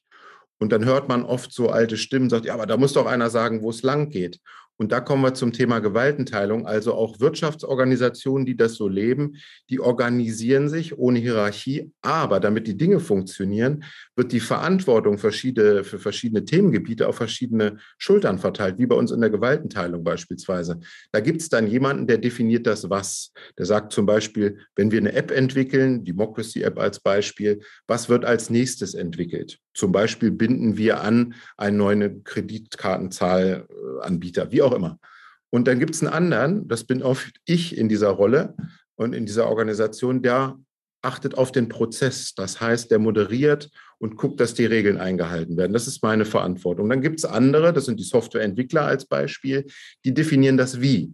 Und 0.60 0.72
dann 0.72 0.86
hört 0.86 1.10
man 1.10 1.24
oft 1.24 1.52
so 1.52 1.70
alte 1.70 1.98
Stimmen, 1.98 2.30
sagt, 2.30 2.46
ja, 2.46 2.54
aber 2.54 2.68
da 2.68 2.78
muss 2.78 2.94
doch 2.94 3.08
einer 3.08 3.32
sagen, 3.32 3.64
wo 3.64 3.72
es 3.72 3.82
lang 3.82 4.10
geht. 4.10 4.40
Und 4.82 4.92
da 4.92 5.00
kommen 5.00 5.22
wir 5.22 5.36
zum 5.36 5.54
Thema 5.54 5.78
Gewaltenteilung. 5.78 6.66
Also 6.66 6.96
auch 6.96 7.20
Wirtschaftsorganisationen, 7.20 8.48
die 8.48 8.58
das 8.58 8.74
so 8.74 8.88
leben, 8.88 9.36
die 9.70 9.80
organisieren 9.80 10.70
sich 10.70 10.98
ohne 10.98 11.20
Hierarchie. 11.20 11.92
Aber 12.02 12.40
damit 12.40 12.66
die 12.66 12.76
Dinge 12.76 13.00
funktionieren, 13.00 13.84
wird 14.16 14.32
die 14.32 14.40
Verantwortung 14.40 15.20
verschiedene, 15.20 15.84
für 15.84 16.00
verschiedene 16.00 16.46
Themengebiete 16.46 17.08
auf 17.08 17.16
verschiedene 17.16 17.78
Schultern 18.00 18.40
verteilt, 18.40 18.80
wie 18.80 18.88
bei 18.88 18.96
uns 18.96 19.12
in 19.12 19.22
der 19.22 19.30
Gewaltenteilung 19.30 20.04
beispielsweise. 20.04 20.80
Da 21.12 21.20
gibt 21.20 21.42
es 21.42 21.50
dann 21.50 21.68
jemanden, 21.68 22.08
der 22.08 22.18
definiert 22.18 22.66
das 22.66 22.90
Was. 22.90 23.34
Der 23.60 23.68
sagt 23.68 23.94
zum 23.94 24.08
Beispiel, 24.08 24.58
wenn 24.76 24.90
wir 24.90 24.98
eine 24.98 25.14
App 25.14 25.30
entwickeln, 25.30 26.06
Democracy 26.06 26.64
App 26.64 26.80
als 26.80 27.00
Beispiel, 27.00 27.62
was 27.86 28.10
wird 28.10 28.26
als 28.26 28.50
nächstes 28.50 28.96
entwickelt? 28.96 29.60
Zum 29.74 29.94
Beispiel 29.94 30.32
binden 30.32 30.76
wir 30.76 31.00
an 31.02 31.34
einen 31.56 31.78
neuen 31.78 32.26
Kreditkartenzahlanbieter, 32.26 34.52
wie 34.52 34.62
auch 34.62 34.71
immer. 34.74 35.00
Und 35.50 35.68
dann 35.68 35.80
gibt 35.80 35.96
es 35.96 36.02
einen 36.02 36.14
anderen, 36.14 36.68
das 36.68 36.86
bin 36.86 37.04
oft 37.04 37.34
ich 37.46 37.78
in 37.78 37.90
dieser 37.90 38.10
Rolle 38.10 38.56
und 38.96 39.14
in 39.14 39.26
dieser 39.26 39.48
Organisation, 39.48 40.22
der 40.22 40.58
achtet 41.02 41.38
auf 41.38 41.52
den 41.52 41.68
Prozess. 41.68 42.34
Das 42.36 42.62
heißt, 42.62 42.92
der 42.92 43.00
moderiert 43.00 43.70
und 43.98 44.16
guckt, 44.16 44.40
dass 44.40 44.54
die 44.54 44.66
Regeln 44.66 44.98
eingehalten 44.98 45.58
werden. 45.58 45.74
Das 45.74 45.88
ist 45.88 46.04
meine 46.04 46.26
Verantwortung. 46.26 46.90
Dann 46.90 47.02
gibt 47.02 47.20
es 47.20 47.26
andere, 47.26 47.74
das 47.74 47.86
sind 47.86 48.00
die 48.00 48.06
Softwareentwickler 48.06 48.84
als 48.84 49.06
Beispiel, 49.06 49.66
die 50.06 50.14
definieren 50.14 50.58
das 50.58 50.82
Wie. 50.82 51.14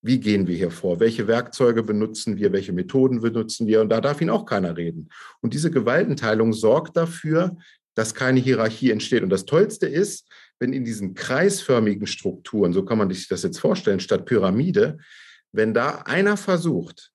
Wie 0.00 0.20
gehen 0.20 0.46
wir 0.46 0.56
hier 0.56 0.70
vor? 0.70 1.00
Welche 1.00 1.26
Werkzeuge 1.26 1.82
benutzen 1.82 2.36
wir? 2.36 2.52
Welche 2.52 2.72
Methoden 2.72 3.20
benutzen 3.20 3.66
wir? 3.66 3.80
Und 3.80 3.88
da 3.88 4.00
darf 4.00 4.20
ihn 4.20 4.30
auch 4.30 4.46
keiner 4.46 4.76
reden. 4.76 5.08
Und 5.40 5.54
diese 5.54 5.70
Gewaltenteilung 5.70 6.52
sorgt 6.52 6.96
dafür, 6.96 7.56
dass 7.96 8.14
keine 8.14 8.38
Hierarchie 8.38 8.92
entsteht. 8.92 9.24
Und 9.24 9.30
das 9.30 9.44
Tollste 9.44 9.88
ist, 9.88 10.28
wenn 10.60 10.72
in 10.72 10.84
diesen 10.84 11.14
kreisförmigen 11.14 12.06
Strukturen, 12.06 12.72
so 12.72 12.84
kann 12.84 12.98
man 12.98 13.10
sich 13.10 13.28
das 13.28 13.42
jetzt 13.42 13.60
vorstellen, 13.60 14.00
statt 14.00 14.26
Pyramide, 14.26 14.98
wenn 15.52 15.74
da 15.74 16.02
einer 16.04 16.36
versucht, 16.36 17.12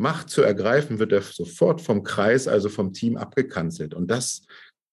Macht 0.00 0.30
zu 0.30 0.42
ergreifen, 0.42 1.00
wird 1.00 1.10
er 1.10 1.22
sofort 1.22 1.80
vom 1.80 2.04
Kreis, 2.04 2.46
also 2.46 2.68
vom 2.68 2.92
Team 2.92 3.16
abgekanzelt. 3.16 3.94
Und 3.94 4.08
das 4.08 4.46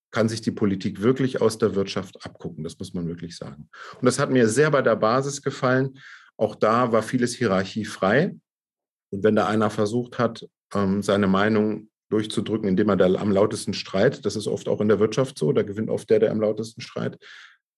kann 0.09 0.27
sich 0.27 0.41
die 0.41 0.51
Politik 0.51 1.01
wirklich 1.01 1.41
aus 1.41 1.59
der 1.59 1.75
Wirtschaft 1.75 2.25
abgucken. 2.25 2.63
Das 2.63 2.79
muss 2.79 2.95
man 2.95 3.07
wirklich 3.07 3.37
sagen. 3.37 3.69
Und 3.99 4.05
das 4.05 4.17
hat 4.17 4.31
mir 4.31 4.47
sehr 4.47 4.71
bei 4.71 4.81
der 4.81 4.95
Basis 4.95 5.43
gefallen. 5.43 5.99
Auch 6.37 6.55
da 6.55 6.91
war 6.91 7.03
vieles 7.03 7.35
hierarchiefrei. 7.35 8.35
Und 9.11 9.23
wenn 9.23 9.35
da 9.35 9.47
einer 9.47 9.69
versucht 9.69 10.17
hat, 10.17 10.47
ähm, 10.73 11.03
seine 11.03 11.27
Meinung 11.27 11.89
durchzudrücken, 12.09 12.67
indem 12.67 12.89
er 12.89 12.97
da 12.97 13.05
am 13.05 13.31
lautesten 13.31 13.73
streitet. 13.73 14.25
Das 14.25 14.35
ist 14.35 14.47
oft 14.47 14.67
auch 14.67 14.81
in 14.81 14.87
der 14.87 14.99
Wirtschaft 14.99 15.37
so, 15.37 15.51
da 15.51 15.61
gewinnt 15.61 15.89
oft 15.89 16.09
der, 16.09 16.19
der 16.19 16.31
am 16.31 16.41
lautesten 16.41 16.81
schreit. 16.81 17.19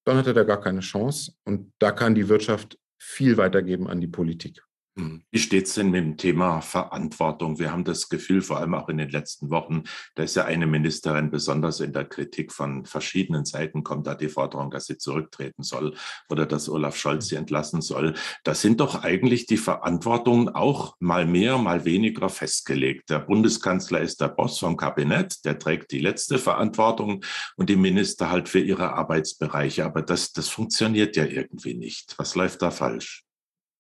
Dann 0.07 0.15
hat 0.15 0.27
er 0.27 0.33
da 0.33 0.43
gar 0.43 0.61
keine 0.61 0.79
Chance. 0.79 1.33
Und 1.43 1.73
da 1.79 1.91
kann 1.91 2.15
die 2.15 2.29
Wirtschaft 2.29 2.79
viel 2.97 3.35
weitergeben 3.35 3.89
an 3.89 3.99
die 3.99 4.07
Politik. 4.07 4.63
Hm. 4.97 5.21
Wie 5.29 5.37
steht 5.37 5.67
es 5.67 5.75
denn 5.75 5.91
mit 5.91 6.03
dem 6.03 6.17
Thema 6.17 6.59
Verantwortung? 6.61 7.59
Wir 7.59 7.71
haben 7.71 7.83
das 7.83 8.09
Gefühl, 8.09 8.41
vor 8.41 8.57
allem 8.57 8.73
auch 8.73 8.89
in 8.89 8.97
den 8.97 9.09
letzten 9.09 9.51
Wochen, 9.51 9.83
da 10.15 10.23
ist 10.23 10.35
ja 10.35 10.45
eine 10.45 10.65
Ministerin 10.65 11.29
besonders 11.29 11.81
in 11.81 11.93
der 11.93 12.05
Kritik 12.05 12.51
von 12.51 12.83
verschiedenen 12.83 13.45
Seiten, 13.45 13.83
kommt 13.83 14.07
da 14.07 14.15
die 14.15 14.27
Forderung, 14.27 14.71
dass 14.71 14.85
sie 14.85 14.97
zurücktreten 14.97 15.61
soll 15.61 15.93
oder 16.29 16.47
dass 16.47 16.67
Olaf 16.67 16.97
Scholz 16.97 17.27
sie 17.27 17.35
entlassen 17.35 17.81
soll. 17.81 18.15
Da 18.43 18.55
sind 18.55 18.79
doch 18.79 19.03
eigentlich 19.03 19.45
die 19.45 19.57
Verantwortungen 19.57 20.49
auch 20.49 20.95
mal 20.99 21.27
mehr, 21.27 21.59
mal 21.59 21.85
weniger 21.85 22.29
festgelegt. 22.29 23.11
Der 23.11 23.19
Bundeskanzler 23.19 24.01
ist 24.01 24.19
der 24.19 24.29
Boss 24.29 24.57
vom 24.57 24.77
Kabinett, 24.77 25.45
der 25.45 25.59
trägt 25.59 25.91
die 25.91 25.99
letzte 25.99 26.39
Verantwortung 26.39 27.23
und 27.55 27.69
die 27.69 27.75
Minister 27.75 28.31
halt 28.31 28.49
für 28.49 28.59
ihre 28.59 28.93
Arbeitsbereiche. 28.93 29.85
Aber 29.85 30.01
das, 30.01 30.31
das 30.31 30.49
funktioniert 30.49 31.15
ja 31.15 31.25
irgendwie 31.25 31.75
nicht. 31.75 32.15
Was 32.17 32.33
läuft 32.33 32.63
da 32.63 32.71
falsch? 32.71 33.23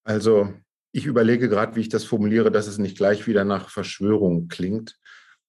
Also 0.03 0.53
ich 0.91 1.05
überlege 1.05 1.49
gerade, 1.49 1.75
wie 1.75 1.81
ich 1.81 1.89
das 1.89 2.03
formuliere, 2.03 2.51
dass 2.51 2.67
es 2.67 2.77
nicht 2.77 2.97
gleich 2.97 3.27
wieder 3.27 3.43
nach 3.43 3.69
Verschwörung 3.69 4.47
klingt. 4.47 4.97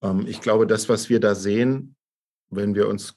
Ähm, 0.02 0.26
ich 0.26 0.40
glaube, 0.40 0.66
das, 0.66 0.88
was 0.88 1.08
wir 1.08 1.20
da 1.20 1.34
sehen, 1.34 1.96
wenn 2.50 2.74
wir 2.74 2.88
uns 2.88 3.14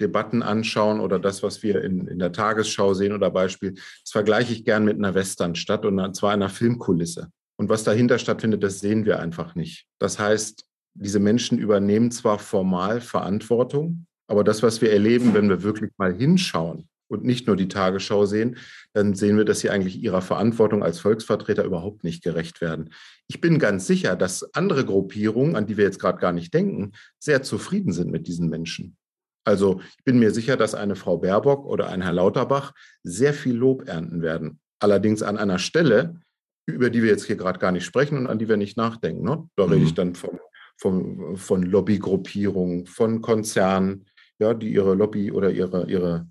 Debatten 0.00 0.42
anschauen 0.42 1.00
oder 1.00 1.18
das, 1.18 1.42
was 1.42 1.62
wir 1.62 1.82
in, 1.82 2.08
in 2.08 2.18
der 2.18 2.32
Tagesschau 2.32 2.94
sehen 2.94 3.12
oder 3.12 3.30
Beispiel, 3.30 3.74
das 3.74 4.10
vergleiche 4.10 4.52
ich 4.52 4.64
gern 4.64 4.84
mit 4.84 4.96
einer 4.96 5.14
Westernstadt 5.14 5.84
und 5.84 6.14
zwar 6.14 6.32
einer 6.32 6.48
Filmkulisse. 6.48 7.28
Und 7.56 7.68
was 7.68 7.84
dahinter 7.84 8.18
stattfindet, 8.18 8.64
das 8.64 8.80
sehen 8.80 9.04
wir 9.04 9.20
einfach 9.20 9.54
nicht. 9.54 9.86
Das 10.00 10.18
heißt, 10.18 10.64
diese 10.94 11.20
Menschen 11.20 11.58
übernehmen 11.58 12.10
zwar 12.10 12.38
formal 12.38 13.00
Verantwortung, 13.00 14.06
aber 14.26 14.42
das, 14.42 14.62
was 14.62 14.80
wir 14.80 14.92
erleben, 14.92 15.34
wenn 15.34 15.48
wir 15.48 15.62
wirklich 15.62 15.92
mal 15.96 16.12
hinschauen, 16.12 16.88
und 17.08 17.24
nicht 17.24 17.46
nur 17.46 17.56
die 17.56 17.68
Tagesschau 17.68 18.26
sehen, 18.26 18.56
dann 18.92 19.14
sehen 19.14 19.36
wir, 19.36 19.44
dass 19.44 19.60
sie 19.60 19.70
eigentlich 19.70 20.02
ihrer 20.02 20.22
Verantwortung 20.22 20.82
als 20.82 20.98
Volksvertreter 20.98 21.64
überhaupt 21.64 22.04
nicht 22.04 22.22
gerecht 22.22 22.60
werden. 22.60 22.90
Ich 23.28 23.40
bin 23.40 23.58
ganz 23.58 23.86
sicher, 23.86 24.16
dass 24.16 24.54
andere 24.54 24.84
Gruppierungen, 24.84 25.56
an 25.56 25.66
die 25.66 25.76
wir 25.76 25.84
jetzt 25.84 26.00
gerade 26.00 26.18
gar 26.18 26.32
nicht 26.32 26.52
denken, 26.54 26.92
sehr 27.18 27.42
zufrieden 27.42 27.92
sind 27.92 28.10
mit 28.10 28.26
diesen 28.26 28.48
Menschen. 28.48 28.96
Also 29.44 29.80
ich 29.98 30.04
bin 30.04 30.18
mir 30.18 30.30
sicher, 30.30 30.56
dass 30.56 30.74
eine 30.74 30.96
Frau 30.96 31.18
Baerbock 31.18 31.66
oder 31.66 31.88
ein 31.88 32.02
Herr 32.02 32.14
Lauterbach 32.14 32.72
sehr 33.02 33.34
viel 33.34 33.54
Lob 33.54 33.86
ernten 33.86 34.22
werden. 34.22 34.58
Allerdings 34.80 35.22
an 35.22 35.36
einer 35.36 35.58
Stelle, 35.58 36.20
über 36.66 36.88
die 36.88 37.02
wir 37.02 37.10
jetzt 37.10 37.26
hier 37.26 37.36
gerade 37.36 37.58
gar 37.58 37.72
nicht 37.72 37.84
sprechen 37.84 38.18
und 38.18 38.26
an 38.26 38.38
die 38.38 38.48
wir 38.48 38.56
nicht 38.56 38.76
nachdenken. 38.76 39.22
Ne? 39.22 39.48
Da 39.56 39.66
mhm. 39.66 39.72
rede 39.72 39.84
ich 39.84 39.94
dann 39.94 40.14
von, 40.14 40.38
von, 40.78 41.36
von 41.36 41.62
Lobbygruppierungen, 41.62 42.86
von 42.86 43.20
Konzernen, 43.20 44.06
ja, 44.38 44.54
die 44.54 44.72
ihre 44.72 44.94
Lobby 44.94 45.30
oder 45.30 45.50
ihre, 45.50 45.88
ihre 45.88 46.26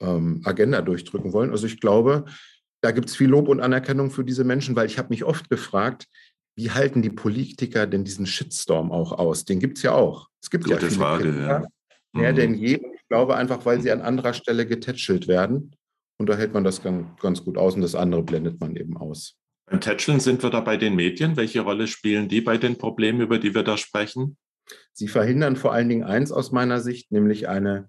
ähm, 0.00 0.40
Agenda 0.44 0.82
durchdrücken 0.82 1.32
wollen. 1.32 1.50
Also 1.50 1.66
ich 1.66 1.80
glaube, 1.80 2.24
da 2.82 2.90
gibt 2.90 3.08
es 3.08 3.16
viel 3.16 3.28
Lob 3.28 3.48
und 3.48 3.60
Anerkennung 3.60 4.10
für 4.10 4.24
diese 4.24 4.44
Menschen, 4.44 4.74
weil 4.76 4.86
ich 4.86 4.98
habe 4.98 5.08
mich 5.10 5.24
oft 5.24 5.50
gefragt, 5.50 6.06
wie 6.56 6.70
halten 6.70 7.02
die 7.02 7.10
Politiker 7.10 7.86
denn 7.86 8.04
diesen 8.04 8.26
Shitstorm 8.26 8.90
auch 8.90 9.12
aus? 9.12 9.44
Den 9.44 9.60
gibt 9.60 9.78
es 9.78 9.82
ja 9.82 9.92
auch. 9.92 10.28
Es 10.42 10.50
gibt 10.50 10.64
Gute 10.64 10.76
ja 10.76 10.80
viele 10.80 10.92
Frage, 10.92 11.24
Kritiker, 11.24 11.62
ja. 11.62 11.66
mehr 12.12 12.32
mhm. 12.32 12.36
denn 12.36 12.54
je. 12.54 12.74
Ich 12.74 13.08
glaube 13.08 13.36
einfach, 13.36 13.64
weil 13.66 13.80
sie 13.80 13.90
an 13.90 14.00
anderer 14.00 14.34
Stelle 14.34 14.66
getätschelt 14.66 15.28
werden. 15.28 15.74
Und 16.18 16.28
da 16.28 16.36
hält 16.36 16.52
man 16.52 16.64
das 16.64 16.82
ganz, 16.82 17.06
ganz 17.20 17.44
gut 17.44 17.56
aus 17.56 17.74
und 17.74 17.80
das 17.80 17.94
andere 17.94 18.22
blendet 18.22 18.60
man 18.60 18.76
eben 18.76 18.96
aus. 18.96 19.36
Beim 19.66 19.80
Tätscheln 19.80 20.20
sind 20.20 20.42
wir 20.42 20.50
da 20.50 20.60
bei 20.60 20.76
den 20.76 20.96
Medien. 20.96 21.36
Welche 21.36 21.60
Rolle 21.60 21.86
spielen 21.86 22.28
die 22.28 22.40
bei 22.40 22.58
den 22.58 22.76
Problemen, 22.76 23.20
über 23.20 23.38
die 23.38 23.54
wir 23.54 23.62
da 23.62 23.76
sprechen? 23.76 24.36
Sie 24.92 25.08
verhindern 25.08 25.56
vor 25.56 25.72
allen 25.72 25.88
Dingen 25.88 26.04
eins 26.04 26.32
aus 26.32 26.52
meiner 26.52 26.80
Sicht, 26.80 27.10
nämlich 27.10 27.48
eine 27.48 27.88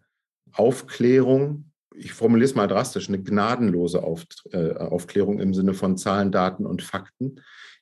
Aufklärung 0.53 1.70
ich 1.95 2.13
formuliere 2.13 2.45
es 2.45 2.55
mal 2.55 2.67
drastisch, 2.67 3.07
eine 3.07 3.21
gnadenlose 3.21 4.03
Auf, 4.03 4.23
äh, 4.51 4.73
Aufklärung 4.75 5.39
im 5.39 5.53
Sinne 5.53 5.73
von 5.73 5.97
Zahlen, 5.97 6.31
Daten 6.31 6.65
und 6.65 6.81
Fakten, 6.81 7.41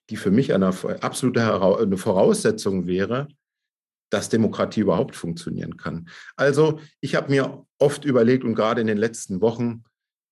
die 0.10 0.18
für 0.18 0.32
mich 0.32 0.54
eine 0.54 0.74
absolute 1.02 1.62
eine 1.78 1.98
Voraussetzung 1.98 2.88
wäre, 2.88 3.28
dass 4.10 4.30
Demokratie 4.30 4.82
überhaupt 4.82 5.16
funktionieren 5.16 5.78
kann. 5.78 6.10
Also 6.36 6.80
ich 7.00 7.16
habe 7.16 7.30
mir 7.30 7.66
oft 7.78 8.06
überlegt 8.06 8.44
und 8.44 8.56
gerade 8.56 8.82
in 8.82 8.88
den 8.88 8.98
letzten 8.98 9.42
Wochen, 9.42 9.84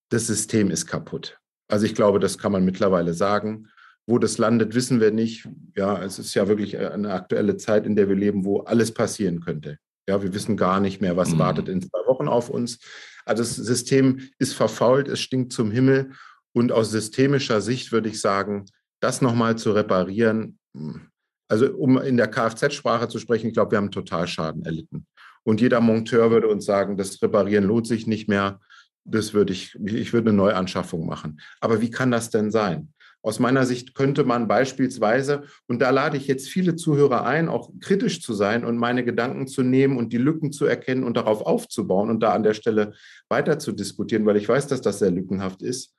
das 0.10 0.26
System 0.26 0.72
ist 0.72 0.88
kaputt. 0.88 1.38
Also 1.68 1.86
ich 1.86 1.94
glaube, 1.94 2.20
das 2.20 2.38
kann 2.38 2.52
man 2.52 2.66
mittlerweile 2.66 3.13
sagen. 3.13 3.68
Wo 4.10 4.20
das 4.20 4.38
landet, 4.38 4.74
wissen 4.74 5.02
wir 5.02 5.12
nicht. 5.12 5.50
Ja, 5.76 6.02
es 6.02 6.18
ist 6.18 6.34
ja 6.34 6.48
wirklich 6.48 6.78
eine 6.78 7.12
aktuelle 7.12 7.58
Zeit, 7.58 7.86
in 7.86 7.98
der 7.98 8.08
wir 8.08 8.16
leben, 8.16 8.46
wo 8.46 8.62
alles 8.62 8.94
passieren 8.94 9.42
könnte. 9.42 9.80
Ja, 10.08 10.24
wir 10.24 10.34
wissen 10.34 10.56
gar 10.56 10.80
nicht 10.80 11.02
mehr, 11.02 11.18
was 11.18 11.32
mhm. 11.32 11.40
wartet 11.40 11.68
in 11.68 11.82
zwei 11.82 12.00
Wochen 12.08 12.30
auf 12.30 12.50
uns. 12.50 12.80
Also 13.28 13.44
das 13.44 13.56
System 13.56 14.20
ist 14.40 14.54
verfault, 14.54 15.08
es 15.08 15.20
stinkt 15.20 15.54
zum 15.54 15.72
Himmel. 15.72 16.12
Und 16.54 16.72
aus 16.72 16.92
systemischer 16.92 17.62
Sicht 17.62 17.92
würde 17.92 18.10
ich 18.10 18.20
sagen, 18.20 18.66
das 19.00 19.22
nochmal 19.22 19.58
zu 19.58 19.72
reparieren, 19.72 20.58
hm, 20.76 21.02
also 21.50 21.74
um 21.76 21.98
in 21.98 22.18
der 22.18 22.28
Kfz-Sprache 22.28 23.08
zu 23.08 23.20
sprechen, 23.20 23.48
ich 23.48 23.54
glaube, 23.54 23.72
wir 23.72 23.78
haben 23.78 23.92
Totalschaden 23.92 24.66
erlitten. 24.66 25.06
Und 25.44 25.62
jeder 25.62 25.80
Monteur 25.80 26.30
würde 26.30 26.48
uns 26.48 26.66
sagen, 26.66 26.98
das 26.98 27.22
Reparieren 27.22 27.63
lohnt 27.63 27.88
sich 27.88 28.06
nicht 28.06 28.28
mehr. 28.28 28.60
Das 29.06 29.34
würde 29.34 29.54
ich, 29.54 29.76
ich 29.76 30.12
würde 30.12 30.30
eine 30.30 30.38
Neuanschaffung 30.38 31.06
machen. 31.06 31.40
Aber 31.62 31.80
wie 31.82 31.90
kann 31.90 32.12
das 32.12 32.30
denn 32.30 32.52
sein? 32.52 32.94
Aus 33.24 33.40
meiner 33.40 33.66
Sicht 33.66 33.96
könnte 33.96 34.24
man 34.24 34.48
beispielsweise, 34.48 35.44
und 35.68 35.80
da 35.82 35.90
lade 35.90 36.18
ich 36.18 36.28
jetzt 36.28 36.48
viele 36.48 36.76
Zuhörer 36.76 37.26
ein, 37.26 37.50
auch 37.50 37.72
kritisch 37.82 38.22
zu 38.22 38.34
sein 38.34 38.64
und 38.64 38.78
meine 38.78 39.04
Gedanken 39.04 39.48
zu 39.48 39.64
nehmen 39.64 39.98
und 39.98 40.14
die 40.14 40.18
Lücken 40.18 40.52
zu 40.52 40.66
erkennen 40.66 41.04
und 41.04 41.18
darauf 41.18 41.42
aufzubauen 41.42 42.10
und 42.10 42.22
da 42.22 42.34
an 42.34 42.44
der 42.44 42.54
Stelle 42.54 42.94
weiter 43.28 43.60
zu 43.60 43.72
diskutieren, 43.72 44.26
weil 44.26 44.38
ich 44.38 44.48
weiß, 44.48 44.68
dass 44.68 44.82
das 44.82 45.00
sehr 45.00 45.12
lückenhaft 45.12 45.62
ist. 45.62 45.94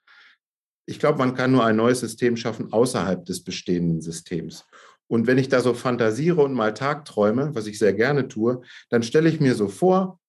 Ich 0.87 0.99
glaube, 0.99 1.19
man 1.19 1.35
kann 1.35 1.53
nur 1.53 1.65
ein 1.65 1.77
neues 1.77 2.01
System 2.01 2.37
schaffen 2.37 2.73
außerhalb 2.73 3.25
des 3.27 3.45
bestehenden 3.45 4.01
Systems. 4.01 4.65
Und 5.07 5.27
wenn 5.27 5.39
ich 5.39 5.49
da 5.49 5.61
so 5.61 5.75
fantasiere 5.75 6.43
und 6.43 6.55
mal 6.55 6.73
Tagträume, 6.73 7.55
was 7.55 7.67
ich 7.67 7.79
sehr 7.79 7.95
gerne 7.95 8.29
tue, 8.29 8.63
dann 8.91 9.03
stelle 9.03 9.29
ich 9.29 9.41
mir 9.41 9.55
so 9.55 9.69
vor, 9.69 10.21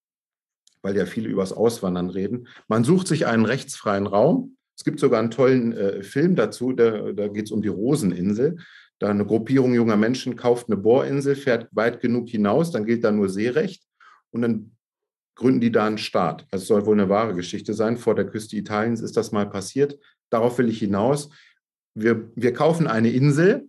weil 0.81 0.95
ja 0.95 1.05
viele 1.05 1.29
übers 1.29 1.53
Auswandern 1.53 2.09
reden, 2.09 2.47
man 2.67 2.83
sucht 2.83 3.07
sich 3.07 3.27
einen 3.27 3.45
rechtsfreien 3.45 4.07
Raum. 4.07 4.57
Es 4.79 4.85
gibt 4.85 5.01
sogar 5.01 5.19
einen 5.19 5.29
tollen 5.29 5.73
äh, 5.73 6.03
Film 6.03 6.37
dazu, 6.37 6.71
da, 6.71 7.11
da 7.11 7.27
geht 7.27 7.47
es 7.47 7.51
um 7.51 7.61
die 7.61 7.67
Roseninsel. 7.67 8.59
Da 8.97 9.09
eine 9.09 9.25
Gruppierung 9.25 9.73
junger 9.73 9.97
Menschen 9.97 10.37
kauft 10.37 10.69
eine 10.69 10.77
Bohrinsel, 10.77 11.35
fährt 11.35 11.67
weit 11.73 11.99
genug 11.99 12.29
hinaus, 12.29 12.71
dann 12.71 12.85
gilt 12.85 13.03
da 13.03 13.11
nur 13.11 13.27
Seerecht 13.27 13.83
und 14.31 14.41
dann 14.41 14.71
gründen 15.35 15.59
die 15.59 15.73
da 15.73 15.85
einen 15.85 15.97
Staat. 15.97 16.47
Also 16.49 16.63
es 16.63 16.67
soll 16.69 16.85
wohl 16.85 16.93
eine 16.93 17.09
wahre 17.09 17.35
Geschichte 17.35 17.73
sein. 17.73 17.97
Vor 17.97 18.15
der 18.15 18.27
Küste 18.27 18.55
Italiens 18.55 19.01
ist 19.01 19.17
das 19.17 19.33
mal 19.33 19.49
passiert. 19.49 19.99
Darauf 20.29 20.57
will 20.57 20.69
ich 20.69 20.79
hinaus. 20.79 21.29
Wir, 21.93 22.31
wir 22.35 22.53
kaufen 22.53 22.87
eine 22.87 23.09
Insel 23.09 23.67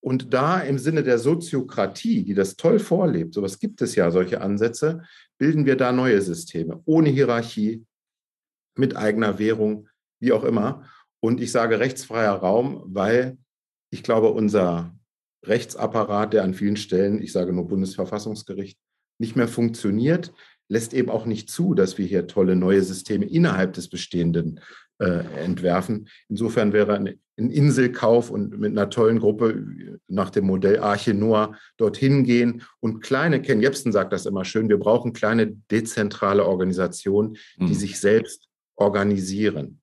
und 0.00 0.32
da 0.32 0.60
im 0.60 0.78
Sinne 0.78 1.02
der 1.02 1.18
Soziokratie, 1.18 2.22
die 2.22 2.34
das 2.34 2.54
toll 2.54 2.78
vorlebt, 2.78 3.34
sowas 3.34 3.58
gibt 3.58 3.82
es 3.82 3.96
ja, 3.96 4.12
solche 4.12 4.40
Ansätze, 4.40 5.02
bilden 5.38 5.66
wir 5.66 5.74
da 5.74 5.90
neue 5.90 6.22
Systeme, 6.22 6.82
ohne 6.84 7.08
Hierarchie, 7.08 7.84
mit 8.76 8.96
eigener 8.96 9.38
Währung, 9.38 9.88
wie 10.22 10.32
auch 10.32 10.44
immer. 10.44 10.84
Und 11.20 11.40
ich 11.40 11.52
sage 11.52 11.80
rechtsfreier 11.80 12.32
Raum, 12.32 12.82
weil 12.86 13.36
ich 13.90 14.02
glaube, 14.02 14.30
unser 14.30 14.96
Rechtsapparat, 15.44 16.32
der 16.32 16.44
an 16.44 16.54
vielen 16.54 16.76
Stellen, 16.76 17.20
ich 17.20 17.32
sage 17.32 17.52
nur 17.52 17.66
Bundesverfassungsgericht, 17.66 18.78
nicht 19.18 19.36
mehr 19.36 19.48
funktioniert, 19.48 20.32
lässt 20.68 20.94
eben 20.94 21.10
auch 21.10 21.26
nicht 21.26 21.50
zu, 21.50 21.74
dass 21.74 21.98
wir 21.98 22.06
hier 22.06 22.26
tolle 22.26 22.56
neue 22.56 22.82
Systeme 22.82 23.26
innerhalb 23.26 23.74
des 23.74 23.88
Bestehenden 23.88 24.60
äh, 24.98 25.24
entwerfen. 25.44 26.08
Insofern 26.28 26.72
wäre 26.72 26.94
ein, 26.94 27.20
ein, 27.36 27.50
Inselkauf 27.50 28.30
und 28.30 28.58
mit 28.58 28.70
einer 28.70 28.88
tollen 28.88 29.18
Gruppe 29.18 29.66
nach 30.06 30.30
dem 30.30 30.46
Modell 30.46 30.78
Arche 30.78 31.14
Noah 31.14 31.56
dorthin 31.76 32.24
gehen 32.24 32.62
und 32.80 33.00
kleine, 33.00 33.42
Ken 33.42 33.60
Jebsen 33.60 33.90
sagt 33.92 34.12
das 34.12 34.26
immer 34.26 34.44
schön, 34.44 34.68
wir 34.68 34.78
brauchen 34.78 35.12
kleine 35.12 35.48
dezentrale 35.70 36.46
Organisationen, 36.46 37.36
die 37.58 37.64
mhm. 37.64 37.74
sich 37.74 37.98
selbst 37.98 38.48
organisieren. 38.76 39.81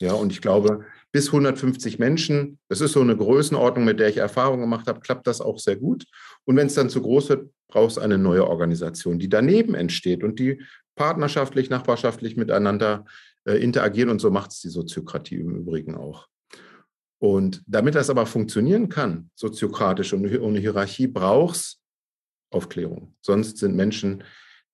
Ja, 0.00 0.12
und 0.12 0.30
ich 0.30 0.42
glaube, 0.42 0.84
bis 1.10 1.28
150 1.28 1.98
Menschen, 1.98 2.58
das 2.68 2.80
ist 2.80 2.92
so 2.92 3.00
eine 3.00 3.16
Größenordnung, 3.16 3.84
mit 3.84 3.98
der 3.98 4.08
ich 4.08 4.18
Erfahrung 4.18 4.60
gemacht 4.60 4.86
habe, 4.86 5.00
klappt 5.00 5.26
das 5.26 5.40
auch 5.40 5.58
sehr 5.58 5.76
gut. 5.76 6.04
Und 6.44 6.56
wenn 6.56 6.66
es 6.66 6.74
dann 6.74 6.90
zu 6.90 7.00
groß 7.00 7.30
wird, 7.30 7.50
braucht 7.68 7.92
es 7.92 7.98
eine 7.98 8.18
neue 8.18 8.46
Organisation, 8.46 9.18
die 9.18 9.28
daneben 9.28 9.74
entsteht 9.74 10.22
und 10.22 10.38
die 10.38 10.62
partnerschaftlich, 10.94 11.70
nachbarschaftlich 11.70 12.36
miteinander 12.36 13.06
äh, 13.46 13.62
interagieren 13.62 14.10
und 14.10 14.20
so 14.20 14.30
macht 14.30 14.52
es 14.52 14.60
die 14.60 14.68
Soziokratie 14.68 15.36
im 15.36 15.56
Übrigen 15.56 15.94
auch. 15.94 16.28
Und 17.18 17.62
damit 17.66 17.94
das 17.94 18.10
aber 18.10 18.26
funktionieren 18.26 18.88
kann, 18.88 19.30
soziokratisch 19.34 20.12
und 20.12 20.26
ohne 20.38 20.58
Hierarchie, 20.58 21.06
braucht 21.06 21.56
es 21.56 21.80
Aufklärung. 22.50 23.14
Sonst 23.22 23.58
sind 23.58 23.74
Menschen 23.74 24.22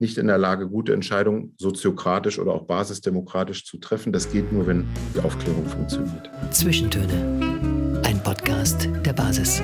nicht 0.03 0.17
in 0.17 0.27
der 0.27 0.37
Lage, 0.37 0.67
gute 0.67 0.93
Entscheidungen 0.93 1.55
soziokratisch 1.57 2.37
oder 2.37 2.51
auch 2.51 2.65
basisdemokratisch 2.65 3.65
zu 3.65 3.77
treffen. 3.77 4.11
Das 4.11 4.29
geht 4.29 4.51
nur, 4.51 4.67
wenn 4.67 4.85
die 5.15 5.21
Aufklärung 5.21 5.65
funktioniert. 5.65 6.29
Zwischentöne. 6.51 8.01
Ein 8.03 8.21
Podcast 8.21 8.89
der 9.05 9.13
Basis. 9.13 9.63